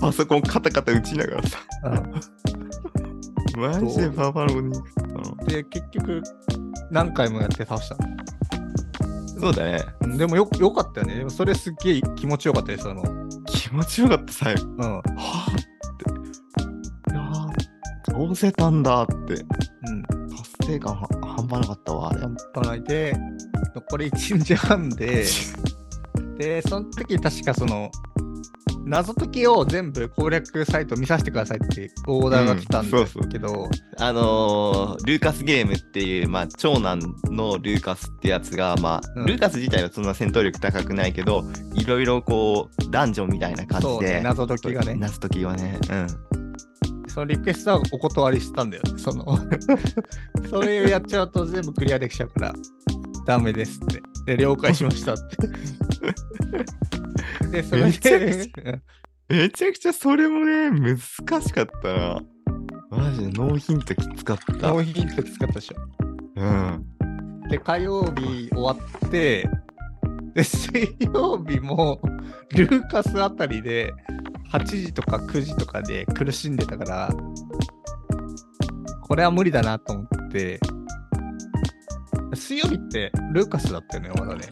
[0.00, 1.58] パソコンカタカタ打ちながらさ。
[3.56, 5.36] マジでババロに行ったの。
[5.46, 6.22] で、結局、
[6.90, 7.96] 何回もやって倒した
[9.38, 9.84] そうだね。
[10.02, 10.16] の。
[10.16, 11.16] でもよよかったよね。
[11.16, 13.02] でもそれすっげえ気持ちよかったです、あの。
[13.46, 14.62] 気持ちよかった、最後。
[14.64, 14.78] うん。
[14.78, 15.56] はぁっ
[15.96, 17.12] て。
[17.12, 19.14] いやー、倒せたんだって。
[19.88, 20.02] うん。
[20.28, 22.20] 達成感は半端なかったわ、あれ。
[22.20, 23.14] 半端ないで、
[23.74, 25.24] 残り1日半で、
[26.38, 27.90] で、その時確かその、
[28.86, 33.68] 謎解きを全部攻略サイト見させてくださいってオーダーが来たんうんですそうそうけど、
[33.98, 41.44] あのールーカスゲームっていう、まあ、長男のルーカスってやつが、まあ、うんルーカス自体はそんな戦闘力高くないけど、
[41.74, 46.35] いろいろこう、ダンジョンみたいな感そうね、じで、謎解きがね、謎解きはね、うん。
[47.16, 48.92] そのリクエストはお断りしたんだよね。
[48.98, 49.38] その
[50.50, 52.54] それをやっちゃうと全部クリアできちゃうから、
[53.24, 54.02] ダメですって。
[54.26, 55.36] で、了解しましたって。
[57.48, 58.52] で、それめちゃくで、
[59.34, 62.20] めちゃくちゃそれもね、難しかったな。
[62.90, 64.68] マジでノーヒントきつかった。
[64.68, 65.76] ノーヒント使ったでしょ。
[66.36, 66.84] うん。
[67.48, 69.48] で、火曜日終わって、
[70.34, 71.98] で、水曜日も、
[72.54, 73.94] ルーカスあたりで、
[74.52, 77.10] 8時とか9時とかで苦しんでたから、
[79.02, 80.58] これは無理だなと思って、
[82.34, 84.48] 水曜日ってルーカスだったよね、まだね。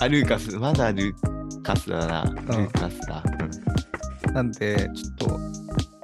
[0.00, 2.24] あ、ルーカス、まだルーカスだな。
[2.24, 3.22] ルーカスだ。
[4.32, 5.40] なんで、ちょっと、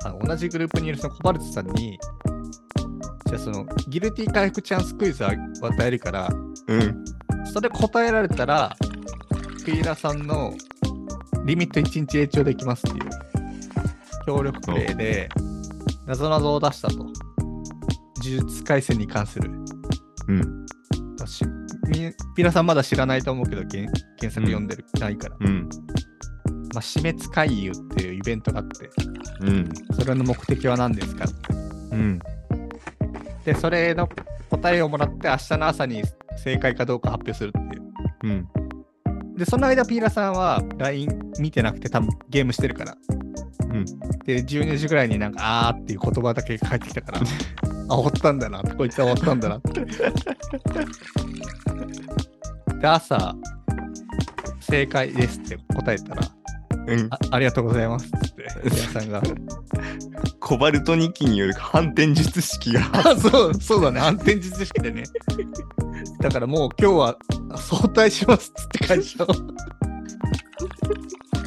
[0.04, 1.98] あの同じグループにいるそのコバルトさんに、
[3.26, 6.28] じゃあその、ギルティ回復チャンスクイズを与えるから、
[6.68, 6.82] うん。
[6.82, 7.04] うん。
[7.46, 8.76] それ答えられたら、
[9.64, 10.54] ピーラさんの
[11.48, 13.10] リミット1日延長できますっていう
[14.26, 15.30] 協力プレイで、
[16.06, 16.98] なぞなぞを出したと。
[16.98, 17.14] 呪
[18.22, 19.50] 術廻戦に関する。
[20.28, 20.66] うん。
[21.26, 21.46] し
[21.88, 23.86] みピーラさんまだ知らないと思うけど、原
[24.18, 25.36] 原作読んでる、ないから。
[25.40, 25.68] うん。
[26.74, 28.90] まあ、死滅回遊っていうイベントがあって、
[29.40, 29.70] うん。
[29.98, 31.24] それの目的は何ですか
[31.92, 32.18] うん。
[33.46, 34.06] で、それの
[34.50, 36.02] 答えをもらって、明日の朝に
[36.44, 37.92] 正解かどうか発表するっていう。
[38.24, 38.48] うん。
[39.38, 42.96] で、その間、ピーラさんは LINE 見てなくて、多分ゲームしてるから。
[43.70, 43.84] うん。
[44.24, 47.20] で、12時ぐらいになんか、あーっていう言葉だけ返ってきたから、
[47.88, 49.84] あ、終わったんだな、こいつは終わったんだなって。
[52.80, 53.36] で、朝、
[54.60, 56.22] 正解ですって答えたら、
[56.88, 57.06] うん。
[57.10, 59.22] あありがとうございますって、ピーラさんが。
[60.40, 62.90] コバルト2機による反転術式が。
[62.92, 64.00] あ、そう、そうだね。
[64.00, 65.04] 暗転術式でね。
[66.20, 67.16] だからもう今日は
[67.56, 69.28] 早退しますっつって会社を。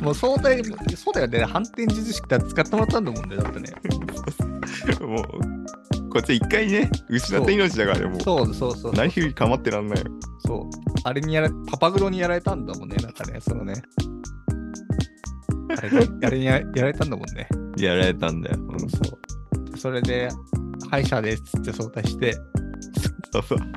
[0.01, 1.45] もう早退、そうだよね。
[1.45, 3.37] 反転術式って使ってもらったんだもんね。
[3.37, 3.71] だってね。
[4.99, 8.21] もう、こっち一回ね、失った命だからね、もう。
[8.21, 8.93] そうそうそう。
[8.93, 10.05] ナイフかまってらんないよ。
[10.39, 10.69] そう。
[11.03, 12.95] あれにやらパパグロにやられたんだもんね。
[12.97, 13.83] なんかね、そのね。
[15.77, 17.47] あれで あれにややられたんだもんね。
[17.77, 18.57] やられたんだよ。
[18.57, 18.97] うんそ
[19.73, 19.77] う。
[19.77, 20.29] それで、
[20.89, 22.37] 歯医者ですって早退して、
[23.31, 23.59] そうそう。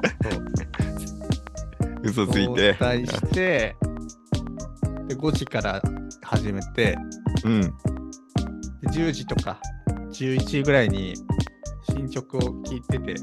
[2.02, 2.74] 嘘つい早て。
[2.74, 3.76] 退して、
[5.08, 5.82] で5時から
[6.22, 6.96] 始めて、
[7.44, 7.60] うん。
[7.62, 7.68] で
[8.90, 9.58] 10時とか
[10.10, 11.14] 11時ぐらいに
[11.88, 13.14] 進捗を聞いてて、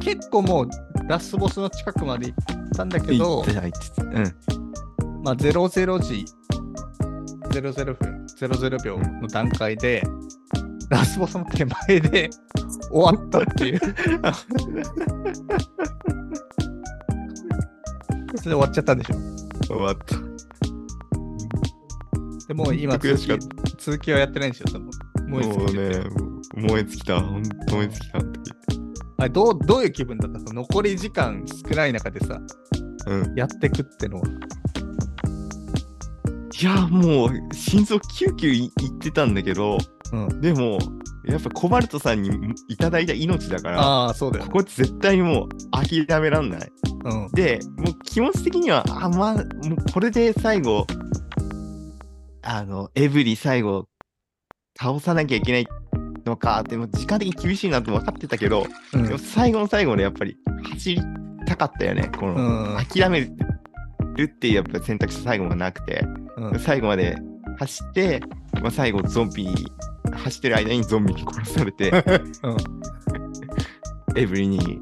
[0.00, 0.68] 結構もう
[1.08, 2.36] ラスボスの近くまで行っ
[2.76, 3.44] たんだけど。
[3.44, 4.58] うん。
[5.24, 6.24] まあ、00時、
[7.50, 10.02] 00分、00秒の段階で、
[10.88, 12.30] ラスボスの手前で
[12.90, 13.78] 終わったっていう。
[18.36, 19.16] それで終わっちゃったんでしょ？
[19.66, 20.16] 終わった。
[22.48, 23.18] でもう今続
[23.98, 24.68] き、はやってないんですよ。
[24.70, 24.90] その
[25.28, 26.16] 燃え尽もうきててね、も
[26.54, 27.20] う燃え尽きた。
[27.20, 28.18] ほんと燃え尽きた。
[28.18, 28.52] あの時
[29.20, 30.38] あれどうどういう気分だった？
[30.38, 32.40] その残り時間少ない中でさ、
[33.06, 33.34] うん。
[33.36, 34.24] やってくってのは。
[36.60, 39.78] いや、もう、心臓キューキュいってたんだけど、
[40.12, 40.78] うん、でも、
[41.24, 42.30] やっぱコバルトさんに
[42.68, 44.50] いただいた命だから、ああ、そうだよ、ね。
[44.50, 46.72] ここ絶対にもう諦めらんない。
[47.04, 49.44] うん、で、もう気持ち的には、あ、まあ、もう
[49.92, 50.86] これで最後、
[52.42, 53.86] あの、エブリ最後、
[54.80, 55.66] 倒さなきゃいけない
[56.24, 60.36] のかって、もう時間的に厳しいなって分かってたけど、うんでも最後の最後でやっぱり
[60.70, 61.02] 走り
[61.46, 62.10] たかったよね。
[62.16, 63.20] この、うん諦め
[64.16, 66.04] るっていうやっぱ選択肢最後がなくて、
[66.36, 67.16] うん最後まで
[67.58, 68.20] 走って、
[68.62, 69.48] まあ、最後ゾンビ、
[70.12, 71.90] 走ってる間にゾンビに殺されて、
[72.42, 72.58] うん
[74.16, 74.80] エブリに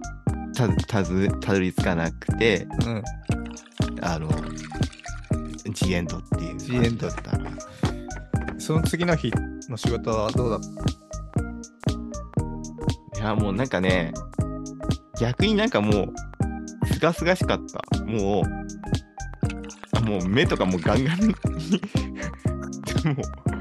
[0.54, 3.02] たたずたどり着かなくて、うん
[4.00, 4.30] あの、
[5.72, 6.58] ジエンドっていう。
[6.58, 7.50] ジエンドだったら。
[8.58, 9.30] その次の日
[9.68, 10.60] の仕事はどうだっ
[13.12, 13.20] た？
[13.20, 14.14] いや、もうなんかね、
[15.20, 16.04] 逆になんかも
[16.82, 18.04] う、すがすがしかった。
[18.04, 18.44] もう、
[19.96, 21.26] あもう目とかもうガンガンに、
[23.04, 23.55] もう、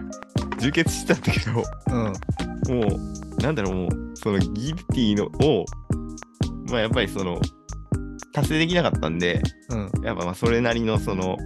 [0.58, 2.82] 充血してたんだけど、うん。
[2.82, 2.88] も
[3.38, 5.65] う、なんだろう、もう、そのギルティのを、
[6.70, 7.39] まあやっぱりその、
[8.34, 10.04] 達成できなかったんで、うん。
[10.04, 11.38] やっぱまあそれなりのその、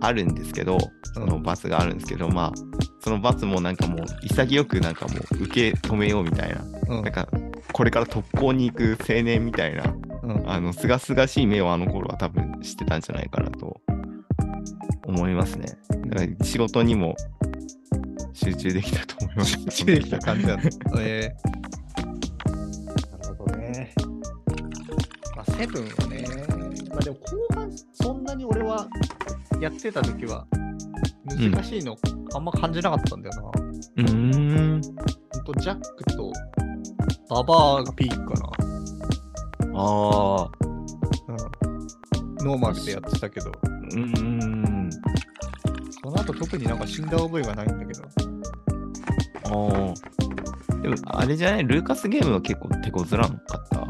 [0.00, 0.78] あるんですけど、
[1.14, 2.52] その罰があるんですけど、まあ、
[3.00, 7.28] その罰もなんかもう、潔くなんかもう受け止めようみたいな、うんなんか、
[7.72, 10.50] これから特攻に行く青年みたいな、うん。
[10.50, 13.80] あの、すがすがしい目をあの頃は多分してたんじゃないかなと
[15.06, 15.66] 思いますね。
[16.08, 17.14] だから仕事にも
[18.32, 19.52] 集中できたと思います。
[19.52, 20.62] 集中できた感じだった。
[21.00, 22.06] えー、
[23.22, 23.94] なるほどね。
[25.34, 26.24] まあ、セブンはね、
[26.90, 28.86] まあでも後半、そんなに俺は
[29.60, 30.46] やってた時は、
[31.24, 31.96] 難しいの
[32.34, 33.50] あんま感じなかったんだよな。
[33.96, 34.80] うーん。
[35.32, 36.32] ほんと、ジャックと
[37.28, 38.50] ババアがピークかな。
[39.74, 40.50] ああ。
[41.28, 41.32] う
[42.42, 42.46] ん。
[42.46, 44.65] ノーマルでやってたけど、うーん。
[46.26, 48.02] その後特になんか死んだ覚えがないんだけど。
[49.44, 49.94] ああ。
[50.82, 51.64] でも、あれじゃない？
[51.64, 53.80] ルーカスゲームは結構手こずらんかった？
[53.80, 53.88] あ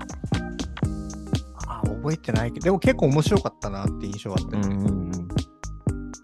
[1.78, 4.74] あ、覚えてないけど、でも結構面白かったなって印象があったよね。
[4.90, 5.10] ん。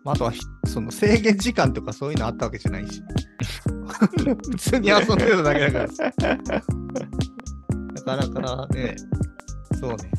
[0.04, 3.02] まあ、あとはひその制限時間とかそういうのあったわけじゃないし。
[4.22, 6.12] 普通に遊んでただけだからさ。
[7.94, 8.96] なかなかね、
[9.78, 10.10] そうね。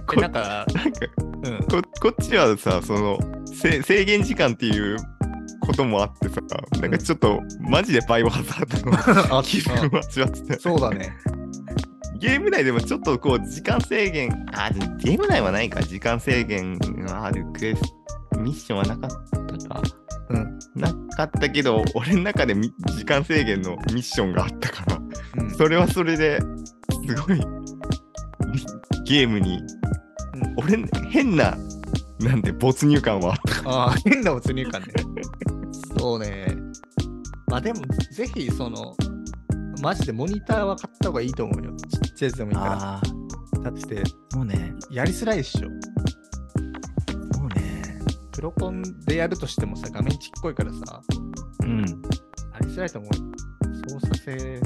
[0.00, 1.00] こえなんか、なんか
[1.42, 1.82] うん。
[1.82, 4.98] ここっちはさそのせ制限時間っていう
[5.60, 6.40] こともあってさ
[6.80, 11.16] なんかちょっとマジでバイオハザードの あ気分は味わってたそうだね。
[12.18, 15.82] ゲーム内でもちょっとこう時間制限あゲーム内はないか。
[15.82, 17.82] 時間制限があるクエス
[18.38, 19.10] ミッションはなかっ
[19.46, 19.82] たか。
[20.30, 20.58] うん。
[20.74, 24.98] なかったけど俺の中でみ時間制限のミッションがあったから。
[25.42, 26.40] うん、それはそれで
[27.06, 27.40] すごい
[29.04, 31.56] ゲームにうん俺変な
[32.20, 34.88] なんで没入感はあったああ、変な没入感ね。
[35.98, 36.56] そうね。
[37.48, 38.96] まあでも、ぜひ、その、
[39.82, 41.72] マジでモニターは買った方がいいと思うよ。
[41.76, 42.72] ちっちゃいやつでもいいから。
[42.96, 43.00] あ
[43.62, 45.68] だって、そうねやりづらいっしょ。
[47.34, 47.98] そうね
[48.32, 51.02] プロコンでやるとしてもさ、画面ちっこいからさ、
[51.62, 51.84] うんや
[52.60, 53.22] りづらいと思うよ。
[53.88, 54.60] 操作性、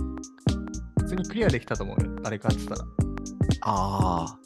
[0.98, 2.11] 普通にクリアできたと思うよ。
[2.24, 2.85] あれ買ってたら。
[3.72, 4.37] あ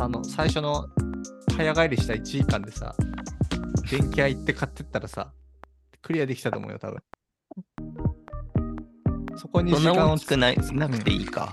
[0.00, 0.86] あの最初の
[1.56, 2.94] 早帰りした1時間でさ
[3.90, 5.32] 電気屋行って買ってったらさ
[6.02, 6.98] クリアできたと思うよ多分。
[9.36, 11.52] そこに時間をそんな大きくなくていいか、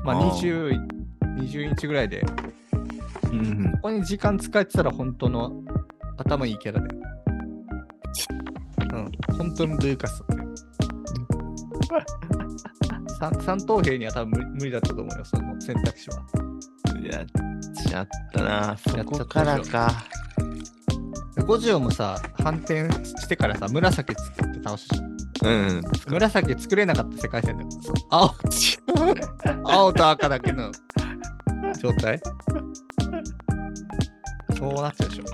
[0.00, 0.74] うん、まあ 20,
[1.22, 2.24] あ20インチぐらいで、
[3.30, 5.52] うん、ん、ここに時間使えてたら本当の
[6.16, 7.00] 頭いいキャラだよ。
[8.92, 9.12] うん。
[9.36, 10.48] 本当のルーカスだっよ
[13.20, 16.22] 3等兵には多分無理だったと思います、その選択肢は。
[17.10, 17.26] やっ
[17.86, 19.90] ちゃったな、そこからか。
[21.46, 24.98] 五条もさ、反転してからさ、紫作って倒した
[25.48, 27.70] うん、うん、紫作れなかった世界線だか、
[28.10, 28.34] 青、
[29.64, 30.70] 青と赤だけの
[31.80, 32.20] 状態？
[34.58, 35.24] そうなっちゃうでしょ。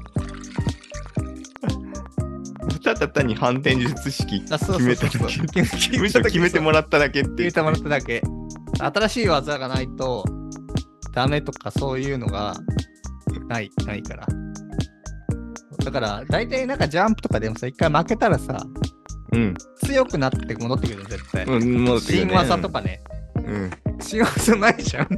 [2.84, 4.82] ただ単に反転術式決。
[4.82, 5.06] めた
[5.98, 8.22] むしろ決めてもらっただけって決めてもらっただけ。
[8.78, 10.24] 新しい技がないと
[11.14, 12.54] ダメとかそういうのが
[13.48, 14.26] ない、ないから。
[15.84, 18.64] だから、大体なんかジャンプとかでもさ、一回負けたらさ、
[19.32, 19.54] うん。
[19.84, 21.44] 強くなって戻ってくるの、絶対。
[21.44, 23.00] うん、もう新技とかね。
[23.36, 23.70] うん。
[24.00, 25.08] 新技ないじゃん。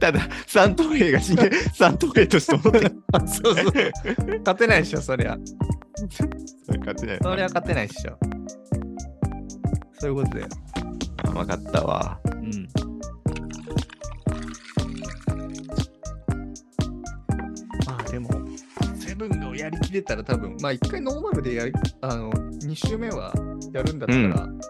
[0.00, 3.64] ただ、三等兵が死んで、 三等兵として戻ってあそうそう。
[4.38, 5.36] 勝てないでしょ、そりゃ。
[6.68, 7.18] 勝てない。
[7.22, 8.18] そりゃ勝てないでしょ。
[9.98, 10.46] そういうことだよ。
[11.24, 12.18] あ分かったわ。
[12.24, 12.68] うん。
[17.86, 18.30] まあでも、
[18.98, 23.32] セブンをやりきれたら多分、まあ一回ノーマルでやり、あの、2周目は
[23.72, 24.60] やるんだったら、うん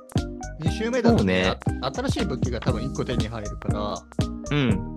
[0.61, 4.03] 2周目だとね新しい武器が多分1個手に入るから、ま
[4.51, 4.95] うん。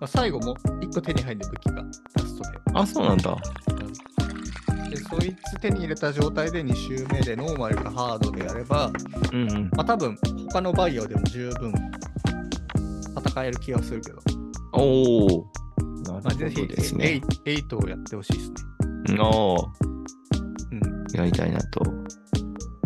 [0.00, 2.58] あ、最後も1個手に入る武器がラストで。
[2.74, 3.36] あ、そうなんだ。
[4.90, 8.90] で、そいつ手に入れた状態で2周目でノーマルかハードでやれば、
[9.32, 9.70] うんうん。
[9.74, 10.16] まあ多分
[10.52, 11.72] 他のバイオでも十分
[13.16, 14.18] 戦える気がするけど、
[14.72, 15.52] おお。
[16.02, 17.20] なるほどですね。
[17.44, 18.54] 8, 8をやってほしいですね。
[19.08, 19.66] うんおー
[20.72, 21.06] うん。
[21.14, 21.80] やりたいなと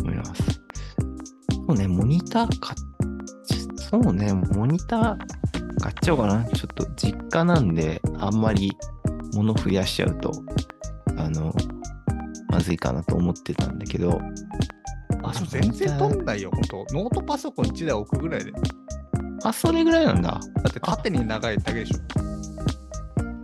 [0.03, 0.58] 思います。
[1.69, 2.89] そうね、モニター買っ
[3.77, 5.19] そうね、モニター
[5.81, 6.43] 買っちゃおうかな。
[6.45, 8.73] ちょっと実家なんで、あんまり
[9.35, 10.33] 物増やしちゃうと、
[11.19, 11.55] あの、
[12.49, 14.19] まずいかなと思ってたんだけど、
[15.23, 16.87] あ、そう全然取んないよ、ほんと。
[16.91, 18.51] ノートパソコン1台置くぐらいで。
[18.51, 18.59] だ
[19.45, 20.41] あ、それぐらいなんだ。
[20.67, 21.99] って縦に長いだけでしょ。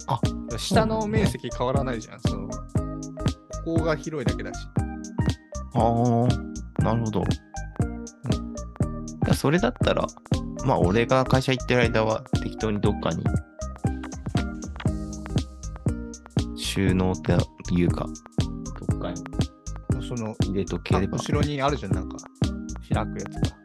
[0.06, 0.18] あ、
[0.56, 2.20] 下の面積変わらないじゃん。
[2.20, 4.66] そのここが広いだけだし。
[5.74, 6.26] あ
[6.80, 7.24] あ、なるほど。
[9.44, 10.06] それだったら、
[10.64, 13.22] まあ、俺が会社行ってる間は適当にどっかに
[16.56, 17.34] 収納って
[17.74, 18.06] いうか、
[18.88, 19.22] どっかに
[20.02, 22.16] その、入れとけあれば、後ろにあるじゃん、なんか。
[22.90, 23.56] 開くやつが。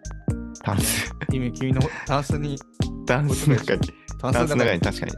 [0.64, 2.60] タンス、君、君のタンスに、
[3.08, 3.82] タンスの中に、
[4.20, 4.82] タタンスの中にに。
[4.82, 5.14] 確かに。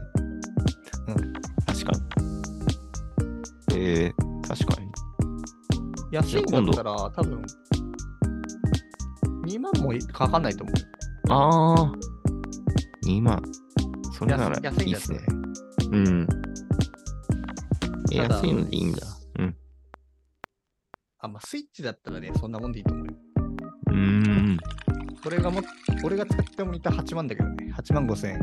[1.08, 1.32] うん
[1.66, 1.92] 確か
[3.74, 3.80] に。
[3.80, 4.88] えー、確かに。
[6.12, 7.42] 安いんだったら、多分、
[9.52, 10.76] 2万もかかんないと思う。
[11.30, 11.92] ああ、
[13.06, 13.42] 2万。
[14.12, 15.20] それなら安いいいっすね。
[15.90, 16.26] うん。
[18.10, 19.06] 安いのでいいんだ。
[19.38, 19.56] うん。
[21.18, 23.12] あ、まあ、スイッチだったらね、そんなもんでいいと思うよ。
[23.88, 23.94] うー
[24.54, 24.58] ん。
[25.22, 25.60] これがも、
[26.02, 27.74] 俺が使ってたモニター8万だけどね。
[27.76, 28.40] 8万5千円。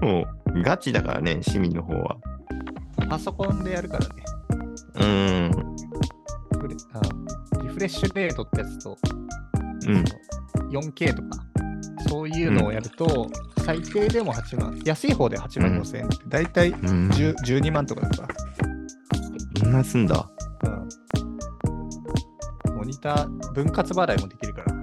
[0.00, 2.16] もう、ガチだからね、市民の方は。
[3.08, 4.24] パソコンでやるからね。
[4.94, 5.73] うーん。
[6.74, 7.00] フレあ
[7.62, 8.98] リフレッシュレートってやつと、
[9.86, 10.04] うん。
[10.70, 11.28] 4K とか、
[12.08, 13.30] そういうのをやると、
[13.64, 14.80] 最低でも8万。
[14.84, 17.08] 安い方で8万5千円って、だいたいうん。
[17.10, 18.28] 10 12万とかだか
[19.56, 20.28] そんなすんだ。
[20.62, 20.70] ら。
[20.70, 22.76] うん。
[22.76, 24.74] モニター、分割払いもできるから。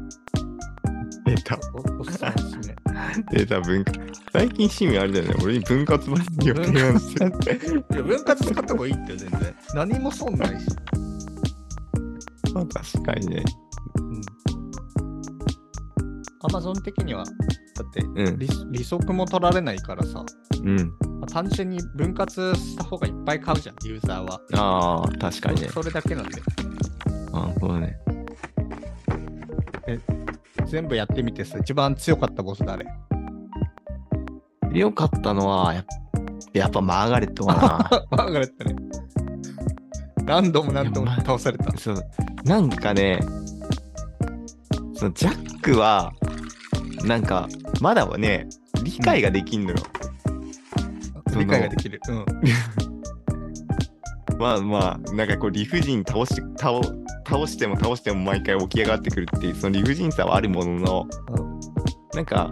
[1.25, 1.59] 出た。
[1.73, 2.23] おおすす
[2.67, 2.75] め。
[3.31, 3.91] 出た文化。
[4.31, 5.35] 最近市民あれだよね。
[5.43, 7.31] 俺に分割版に予定がしてる。
[7.91, 9.55] いや、分割使った方がいいってよ、全然。
[9.75, 10.65] 何も損ないし。
[12.53, 13.43] まあ確かにね。
[13.97, 14.21] うん。
[16.43, 17.31] アマゾン的には、だ
[17.83, 18.39] ってうん。
[18.39, 20.25] 利、利息も取られないからさ、
[20.63, 20.75] うん。
[20.75, 20.83] ま
[21.23, 24.41] あ単純に分割した方がいっぱい買うじゃん、ユーザーは。
[24.53, 25.69] ああ、確かにね。
[25.69, 26.41] それだけなんで。
[27.33, 27.97] あそうだね。
[30.67, 32.85] 全部やってみてさ、一番強かったボス誰？
[34.73, 35.85] よかったのは、やっ
[36.53, 38.75] やっぱマーガレットか マーガレットね。
[40.31, 41.77] 何度も何度も倒されたな。。
[41.77, 42.01] そう。
[42.45, 43.19] なんかね、
[44.95, 46.13] そのジャックは、
[47.03, 47.49] なんか、
[47.81, 48.47] まだはね、
[48.81, 49.77] 理解ができんのよ。
[51.27, 51.99] その理解ができる。
[52.07, 52.25] うん。
[54.39, 56.79] まあまあ、なんかこう理不尽倒し倒
[57.27, 61.07] 倒しても倒しても毎回起き上がってくるっていうその理不尽さはあるものの、
[62.15, 62.51] なんか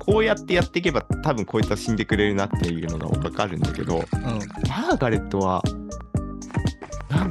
[0.00, 4.02] こうやってやっていけば多分こいつは死んでくれるなっていうのが分かるんだけどうん。
[4.68, 5.62] マーガレットは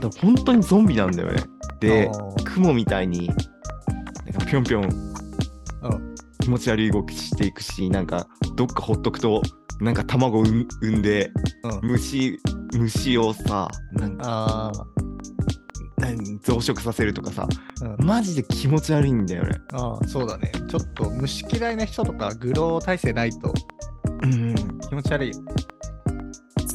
[0.09, 1.43] だ本当にゾンビなんだよね。
[1.79, 2.09] で
[2.45, 3.35] 雲みたいになん
[4.33, 6.15] かぴょんぴょんうん。
[6.39, 9.41] 気持ち悪い動きしていくしなんかどっかほっとくと
[9.79, 11.31] なんか卵を産産んで
[11.63, 11.91] うん。
[11.91, 12.39] 虫
[12.73, 14.71] 虫をさなんか
[16.41, 17.47] 増殖させるとかさ
[17.81, 18.05] あ、うん。
[18.05, 19.57] マジで気持ち悪いんだよね。
[19.71, 20.51] ああ、そうだね。
[20.67, 23.53] ちょっと虫嫌いな人とか、グロー耐性ないと、
[24.23, 24.55] うん。
[24.81, 25.31] 気気持ち悪い。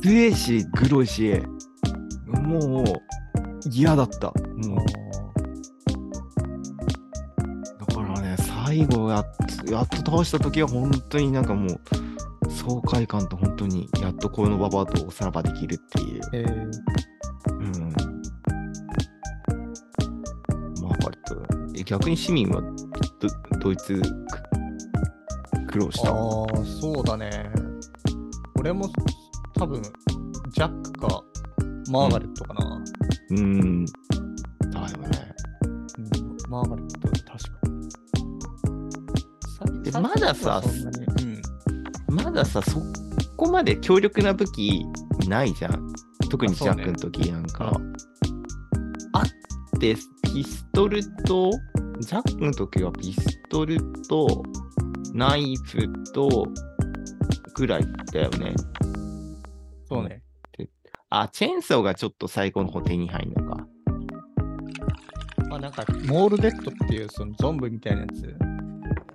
[0.02, 1.40] 強いし、グロいし、
[2.26, 2.84] もう
[3.70, 4.28] 嫌だった。
[4.28, 4.78] もう
[7.78, 9.26] だからね、最後やっ
[9.70, 11.80] やっと倒した時は本当になんかもう
[12.50, 16.20] 爽快感と本当にやっとこのババアとおさらばできるっていう。
[16.32, 16.70] えー、
[17.50, 17.72] うん。
[20.82, 21.36] まあ割と、
[21.74, 23.28] え逆に市民はど
[23.60, 26.10] ドイツく苦労した。
[26.10, 27.50] ああ、そうだね。
[28.56, 28.88] 俺も
[29.54, 29.82] 多分、
[30.50, 31.22] ジャックか
[31.90, 32.84] マーガレットかな。
[33.30, 33.84] うん。
[33.84, 33.92] だ
[34.80, 35.34] よね。
[35.98, 37.58] うん、マーガレット、確か。
[39.82, 40.62] でさまださ
[42.08, 42.14] うん。
[42.14, 42.82] まださ、そ
[43.36, 44.84] こまで強力な武器
[45.28, 45.92] ないじゃん。
[46.30, 47.80] 特にジャックの時なんか。
[49.12, 51.50] あって、ピストルと、
[52.00, 54.42] ジャックの時はピストルと、
[55.14, 56.46] ナイフと、
[57.54, 58.54] ぐらいだよね。
[59.88, 60.22] そうね。
[61.10, 63.66] あ、チェーンソーがちょっと最後の方手に入るのか。
[65.48, 68.36] まあなんか、モールデッドっていうそのゾンビみたいなやつ。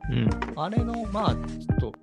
[0.09, 0.29] うん。
[0.55, 1.93] あれの、まあ、ちょっと、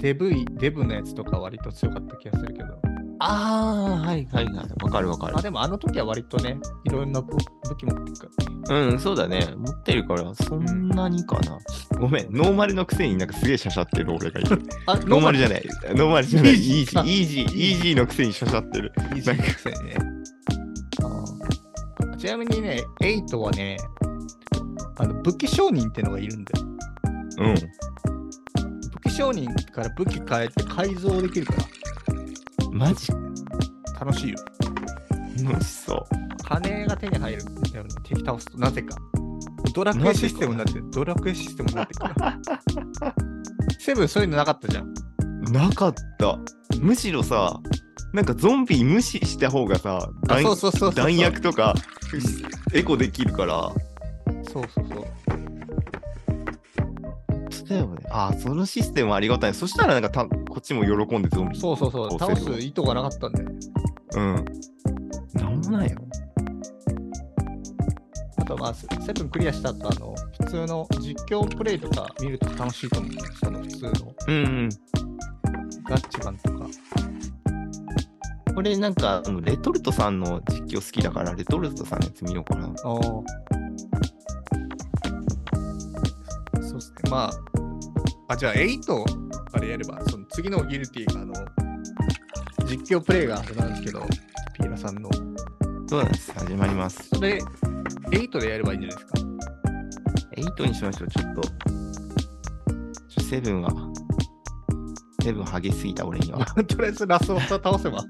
[0.00, 2.85] デブい、デブのやつとか割と強かった気がするけど。
[3.18, 4.84] ああ、はいはいはい。
[4.84, 5.42] わかるわかるまあ。
[5.42, 8.90] でもあの時は割とね、いろんな武武器持ってるからね。
[8.90, 9.48] うん、そうだね。
[9.56, 11.58] 持ってるから、そんなにかな。
[11.98, 14.62] ごめん、ノーマルのくせになんかすげえしゃしゃってる俺がいる。
[14.86, 15.68] あ、ノーマルじゃない。
[15.94, 16.26] ノーマル？
[16.26, 16.52] じゃない。
[16.52, 18.92] イイージーージー、イージー、イージーのくせにしゃしゃってる。
[19.14, 19.96] いいじゃん、くせにね。
[21.02, 23.76] あーちなみにね、エイトはね、
[24.98, 26.66] あの武器商人ってのがいるんだよ。
[27.38, 27.54] うん。
[27.54, 31.54] 武器商人から武器変えて改造できるか
[32.76, 34.38] マジら楽しいよ。
[35.42, 36.04] 楽しそう。
[36.44, 38.94] 金が手に入るんだよね、敵倒すと、なぜか。
[39.74, 42.00] ドラクエシステムになってる、ドラクエシステムになってる。
[43.80, 44.92] セブンそういうのなかったじゃん。
[45.52, 46.38] なかった。
[46.78, 47.58] むしろさ、
[48.12, 50.94] なんかゾンビ無視した方がさ、あ弾そうそうそうそう。
[50.94, 51.74] 弾薬とか
[52.74, 53.72] エコできるから。
[54.52, 55.55] そうそうそう。
[57.68, 58.02] だよね。
[58.10, 59.54] ああ、そのシステムありがたい。
[59.54, 61.58] そしたらなんかたこっちも喜んでゾンビ。
[61.58, 62.18] そうそうそう。
[62.18, 63.58] 倒す意図がなかったんだよね。
[64.16, 64.44] うん。
[65.34, 65.98] なんもないよ。
[68.38, 73.12] あとまあ、セセブンクリアした後、あの、普通の実況プレイとか見ると楽しいと思う。
[73.44, 73.90] その普通の
[74.28, 74.68] うんうん。
[75.88, 76.66] ガッチマンとか。
[78.54, 82.68] これなんか、レトルトさんの実況好きだから、レトルトさんのやつ見ようかな。
[82.68, 82.74] ああ。
[86.62, 87.10] そうっすね。
[87.10, 87.55] まあ、
[88.28, 89.04] あ、じゃあ8
[89.52, 91.34] あれやれば、その次のギルティがあの、
[92.66, 94.00] 実況プレイがあれなんですけど、
[94.54, 95.10] ピーラさんの。
[95.88, 96.32] そうなんです。
[96.32, 97.08] 始まります。
[97.08, 97.38] それ、
[98.10, 99.20] 8でやればいいんじゃないですか
[100.62, 101.40] ？8にしましょう、ちょっと。
[103.08, 103.70] ちょセブンは、
[105.22, 106.44] セブン激しすぎた、俺には。
[106.66, 108.02] とりあえずラストを倒せば。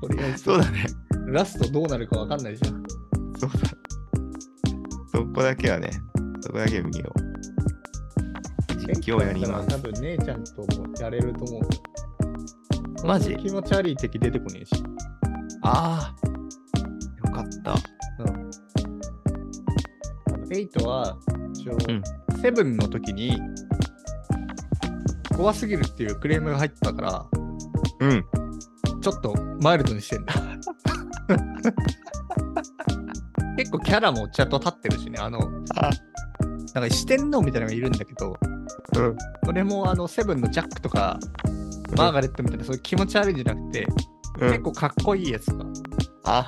[0.00, 0.44] とりあえず。
[0.44, 0.86] そうだね。
[1.26, 2.82] ラストどうなるかわかんないじゃん。
[3.38, 3.58] そうだ。
[5.10, 5.90] そこだけはね、
[6.42, 7.24] そこだけ見よう。
[8.86, 9.68] 実況やります。
[9.68, 10.66] 多分姉ちゃんとも
[11.00, 13.06] やれると思う。
[13.06, 13.36] マジ？
[13.36, 14.82] 気持ち悪い敵出てこねえし。
[15.62, 16.26] ああ、
[17.28, 17.72] よかった。
[18.22, 18.28] うん。
[20.26, 21.18] あの、8は、
[21.54, 22.02] 一応、うん
[22.42, 23.40] セブンの時に、
[25.34, 27.26] 怖すぎるっていうクレームが入ってたから、
[28.00, 28.24] うん。
[29.00, 30.34] ちょっとマイルドにしてんだ。
[33.56, 35.38] 結構キャラもちゃんと立ってるしね、あの、
[35.76, 35.88] あ
[36.74, 38.36] なんか四天王みたいなのがいるんだけど、
[38.96, 39.16] うん。
[39.44, 41.18] これもあの、セブンのジャックとか、
[41.96, 43.86] マーガレットみたいな、そういう気持ち悪いんじゃなくて、
[44.40, 45.70] うん、結構かっこいいやつが、フ
[46.24, 46.46] あ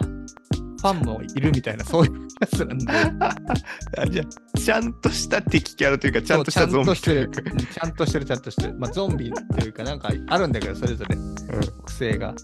[0.82, 2.86] ァンもいるみたいな、そういうやつなんで、
[3.98, 4.22] あ、じゃ
[4.54, 8.74] あ、ちゃんとした敵キャラというか、ちゃんとしたゾンビちゃんとしてるちゃんとしてる、ちゃんとしてる。
[8.78, 12.34] まあ、ゾンビっていうか、なんかあるんだけど、それぞれ特性が。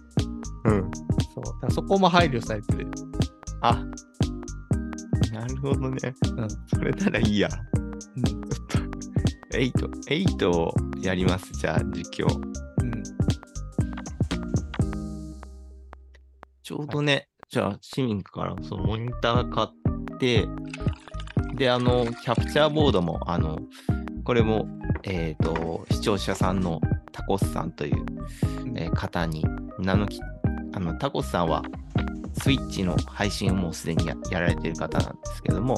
[0.64, 0.73] うん。
[0.73, 0.91] うん。
[1.35, 1.45] そう。
[1.45, 2.89] だからそこも配慮されてる。
[3.61, 3.85] あ、
[5.33, 6.14] なるほどね。
[6.37, 6.49] うん。
[6.66, 7.49] それならいいや。
[8.16, 8.25] うん。
[8.25, 8.79] ちょっと、
[9.53, 9.72] 8、
[10.09, 11.53] 8をやります。
[11.53, 12.36] じゃあ、実況。
[12.36, 13.03] うん。
[16.62, 20.46] ちょうどね、じゃあ、市民からそのモニター買って、
[21.55, 23.59] で、あの、キャプチャーボードも、あの、
[24.24, 24.66] これも、
[25.03, 26.80] えっ、と、視聴者さんの
[27.12, 28.05] タコスさんという、
[28.76, 29.44] えー方に
[29.78, 30.18] 名のき、
[30.72, 31.62] あの、タコスさんは、
[32.41, 35.76] スイッチの配信をもうすでにやられてる方なんですけども、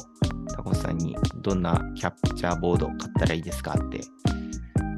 [0.55, 4.01] タコさんにどんなキャプチャーボードを買ったらいいですかって、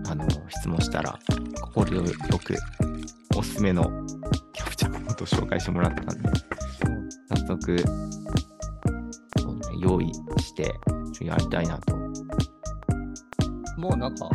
[0.09, 1.17] あの、質問したら、
[1.61, 2.03] 心よ
[2.43, 2.55] く
[3.35, 3.83] おすすめの
[4.53, 6.29] キャプチャーボードを紹介してもらったんで、
[7.29, 7.85] 早速、
[9.79, 10.73] 用意して、
[11.21, 11.95] やりたいなと。
[13.77, 14.29] もうなんか、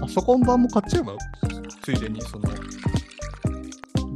[0.00, 1.16] パソコン版も買っちゃえば、
[1.82, 2.50] ついでに、その、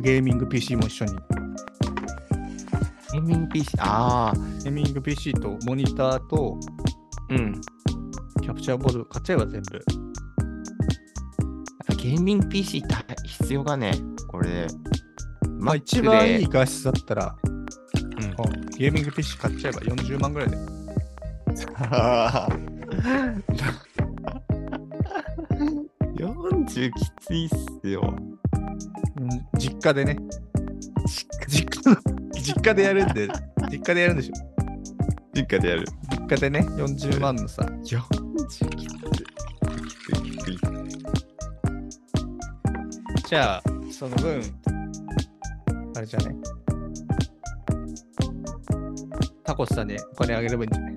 [0.01, 1.42] ゲーミング PC も一緒に。
[3.13, 6.59] ゲーミング PC、ああ、ゲーミング PC とモニターと
[7.31, 7.61] うん。
[8.41, 9.85] キャプチャーボード買っちゃえば全部。
[11.97, 13.93] ゲーミング PC 大必要がね、
[14.29, 14.67] これ。
[15.59, 17.67] まあ一番いいで画質だったら、うんあ
[18.77, 20.57] ゲーミング PC 買っちゃえば40万ぐらいで。
[21.91, 23.43] あー
[26.17, 27.49] 40きついっ
[27.83, 28.15] すよ。
[29.21, 30.17] うん実家でね。
[31.47, 31.97] 実家の
[32.43, 33.29] 実家でやるんで、
[33.71, 34.33] 実家でやるんでしょ。
[35.35, 35.87] 実家でやる。
[36.11, 38.03] 実家でね、40万のさ、40
[38.47, 38.67] きつい。
[38.67, 38.87] き
[40.07, 40.59] ついきつい。
[43.29, 44.43] じゃあ、その分、
[45.97, 46.35] あれじゃね。
[49.45, 50.97] タコスさんにお金あげればいいんじゃない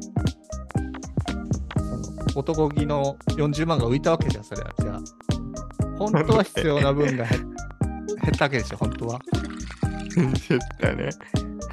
[2.35, 4.73] 男気の40万が浮いたわけじゃん、それは。
[4.79, 4.99] じゃあ、
[5.97, 7.53] 本当は必要な分が減
[8.21, 9.19] 減ったわけでしょ、本当は。
[10.15, 11.09] 減ったね。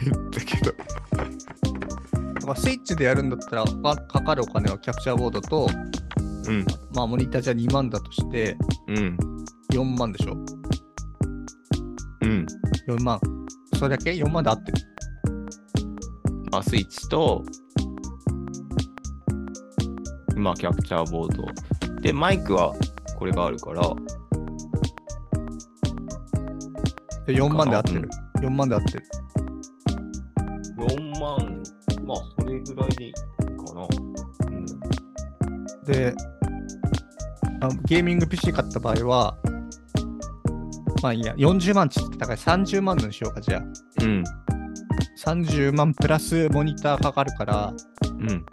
[0.01, 0.73] 減ったけど。
[2.35, 3.31] だからスイッチでやるん。
[3.31, 5.69] だったら、かかるお金はキャプチャーボードと、
[6.49, 6.67] うん。
[6.95, 8.57] まあ、モニターじゃ2万だとして、
[8.89, 9.17] うん。
[9.73, 10.35] 4万でしょ。
[12.23, 12.47] うん。
[12.89, 13.21] 4万。
[13.75, 14.79] それだけ ?4 万で合ってる。
[16.51, 17.45] まあ、スイッチと、
[20.37, 21.47] まあ、キャプチャーボード。
[22.01, 22.75] で、マイクは
[23.19, 23.83] これがあるから、
[27.27, 28.11] で4万で合ってる。
[28.43, 29.05] 4万で合ってる。
[30.77, 31.63] 4万、
[32.05, 33.21] まあ、これぐらいでいいか
[33.75, 33.87] な。
[34.49, 34.67] うん。
[35.87, 36.15] で、
[37.61, 39.39] あゲーミング PC 買った場合は、
[41.03, 43.63] まあいいや、40万ちって高い30万のにしようか、じゃあ。
[44.05, 44.25] うん。
[45.25, 47.73] 30万プラスモニターかかるから、
[48.09, 48.45] うん。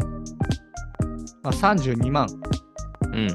[1.42, 2.28] まあ、32万。
[3.14, 3.28] うん。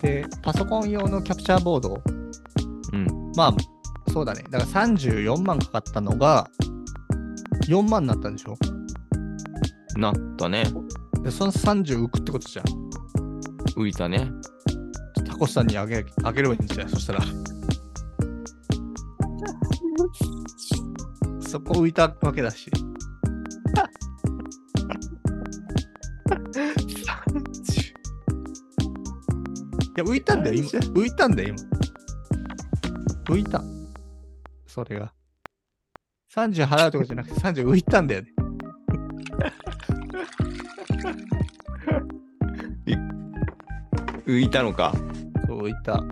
[0.00, 2.02] で、パソコン用のキャプチャーボード、
[2.92, 3.06] うん。
[3.36, 3.54] まあ、
[4.12, 4.42] そうだね。
[4.50, 6.50] だから34万かかったのが、
[7.68, 8.56] 4万になったんでしょ？
[9.96, 10.64] なったね。
[11.22, 12.64] で、その30浮くってことじゃん。
[13.76, 14.30] 浮いたね。
[15.26, 17.20] タコスさんにあげあげればいいんじゃないそしたら。
[21.40, 22.66] そこ浮いたわけだし。
[22.66, 22.70] い
[29.96, 30.68] や、浮いたんだよ、今。
[30.68, 31.58] 浮いたんだよ、今。
[33.34, 33.62] 浮いた。
[34.70, 35.12] それが。
[36.32, 38.28] 30払うとかじゃなくて30浮いたんだよね。
[44.26, 44.94] 浮いたのか。
[45.48, 46.04] そう、浮いた。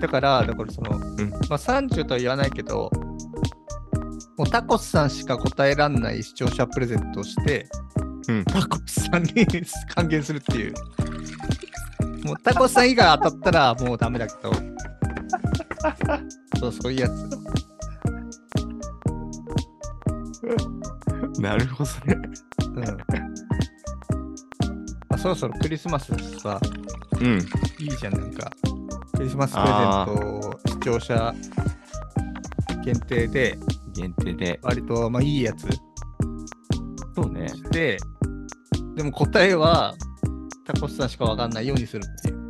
[0.00, 1.00] だから、だからその、ん
[1.48, 2.88] まあ30とは言わないけど、
[4.38, 7.66] もうタコスさんしか答えらんない視聴者プレゼントをして、
[8.28, 8.44] うん。
[8.44, 9.32] タコスさんに
[9.92, 10.74] 還元するっていう。
[12.24, 14.52] もうタコスさん以外当たったらもうダメだけど。
[16.60, 17.12] そう、そういうやつ。
[21.40, 22.16] なるほどね。
[22.76, 22.84] うん。
[22.84, 22.96] ま
[25.10, 26.60] あ、そろそろクリスマスさ、
[27.20, 27.38] うん。
[27.78, 28.50] いいじゃん、なんか。
[29.16, 29.80] クリスマスプレゼント
[30.48, 31.34] を視聴者
[32.84, 33.58] 限定で、
[33.94, 34.60] 限定で。
[34.62, 35.66] 割とまあいいやつ
[37.14, 37.46] そうね。
[37.70, 37.98] で、
[38.94, 39.94] でも答えは
[40.64, 42.42] タコスさんしかわかんないようにするっていう。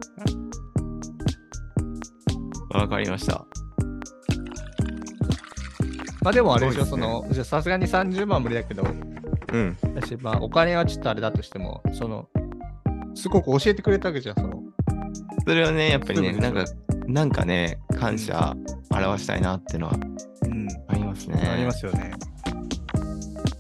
[2.71, 3.45] わかりました。
[6.23, 8.85] まあでもあれでしょ、ねの、じゃあさすがに30万は無理だけど、
[9.53, 9.77] うん。
[9.95, 12.29] だし、まあお金はちょっとあれだとしても、その、
[13.15, 14.63] すごく教えてくれたわけじゃん、その。
[15.47, 16.65] それはね、やっぱりね、なんか、
[17.07, 18.57] なんかね、感謝
[18.91, 19.99] 表したいなってのは
[20.43, 20.69] うん。
[20.89, 21.41] ありますね。
[21.49, 22.13] ありますよね。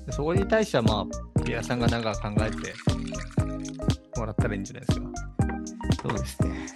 [0.06, 1.04] でそこに対してはまあ、
[1.44, 2.74] 皆さんがなんか考えて
[4.16, 5.06] もらったらいいんじゃないですか。
[6.02, 6.66] そうですね。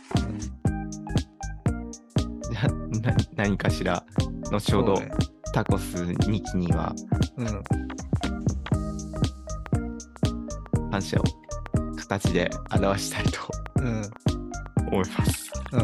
[2.51, 2.69] じゃあ、
[3.01, 4.03] な何かしら、
[4.51, 5.11] 後ほど、ね
[5.53, 6.95] タコス2期には
[7.39, 7.47] うん。
[10.91, 11.25] 感謝を
[11.97, 13.41] 形で表したいと
[13.77, 14.03] うん。
[14.89, 15.51] 思います。
[15.73, 15.81] うん。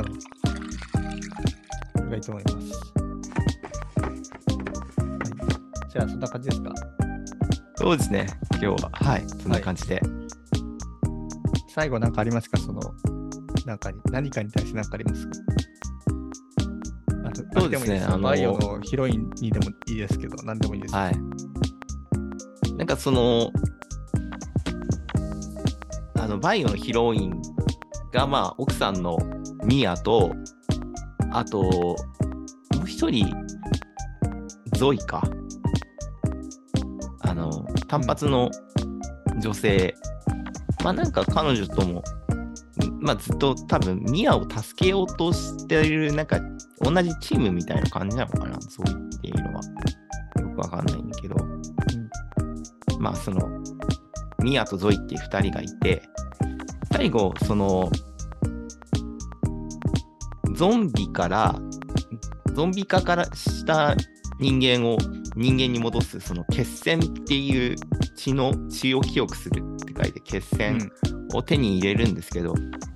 [2.11, 2.57] がいいと思います。
[4.03, 4.22] はい、
[5.90, 6.74] じゃあ、そんな感じですか？
[7.76, 8.26] そうですね。
[8.53, 10.03] 今日は、はい、そんな感じで。
[11.75, 12.59] 最後なんかありますか？
[12.59, 12.81] その、
[13.66, 15.33] なんかに、何かに対して何かありますか？
[17.55, 20.95] そうですねあのバイオのヒロインにでもいいですけど、何でもいいです。
[20.95, 21.14] はい。
[22.77, 23.51] なんかその、
[26.18, 27.41] あの、バイオのヒロイン
[28.12, 29.18] が、まあ、奥さんの
[29.64, 30.33] ミアと、
[31.31, 31.97] あと、も
[32.85, 33.27] う一人、
[34.77, 35.23] ゾイか。
[37.20, 37.51] あの、
[37.89, 38.51] 単発の
[39.41, 39.95] 女性。
[40.83, 42.03] まあなんか彼女とも、
[43.01, 46.41] まあ、ずっと多分ミアを助けようとしている、なんか
[46.80, 49.61] 同じチームみたいな感じなのかな、そう言っていうのは。
[50.41, 51.37] よくわかんないんだけど。
[52.99, 53.41] まあ、その、
[54.43, 56.03] ミアとゾイっていう2人がいて、
[56.93, 57.91] 最後、その、
[60.55, 61.55] ゾンビから、
[62.55, 63.97] ゾンビ化からした
[64.39, 64.99] 人間を
[65.35, 67.76] 人間に戻す、その血栓っていう
[68.16, 70.90] 血の血を記憶するって書いて血栓
[71.34, 72.54] を手に入れるんですけど、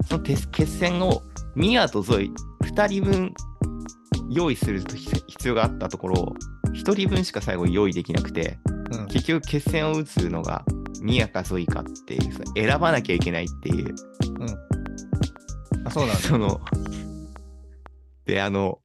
[0.08, 1.22] その手血栓を
[1.54, 2.30] ミアとゾイ
[2.62, 3.34] 2人分
[4.30, 4.82] 用意する
[5.26, 6.34] 必要があったところ、
[6.72, 8.58] 1人分しか最後用意できなくて、
[8.90, 9.00] うん。
[9.00, 10.64] うん結局血栓を打つのが
[11.00, 13.94] ミアかゾイかっていう、選ばなきゃいけないっていう、
[15.84, 16.22] あ、そうなんだ。
[16.22, 16.60] その、
[18.24, 18.80] で、あの、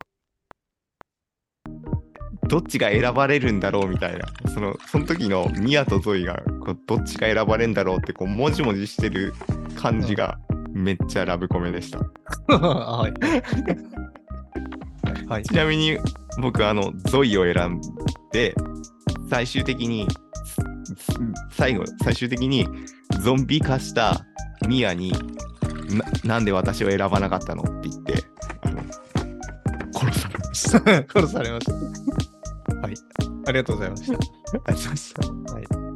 [2.52, 9.34] どっちが選ばれるんだろうみたいな、その、その時のミアとゾイがこうどっちが選ばれるんだろうって、こう、もじもじしてる
[9.78, 10.38] 感じが
[10.74, 12.00] めっちゃラブコメでした。
[12.54, 13.14] はい。
[15.28, 15.44] はい。
[15.44, 15.98] ちなみに
[16.42, 17.82] 僕あのゾイを選ん
[18.34, 18.54] で
[19.30, 20.06] 最終的に
[20.98, 21.12] す
[21.52, 22.68] 最後最終的に
[23.22, 24.26] ゾンビ化した
[24.68, 25.14] ミアに
[26.24, 28.14] ななんで私を選ばなかったのって言って
[29.94, 30.80] 殺されました。
[31.20, 31.74] 殺されました。
[32.82, 32.96] はい。
[33.48, 34.14] ありがとうございました。
[34.14, 35.54] ありがとうございました。
[35.54, 35.91] はい。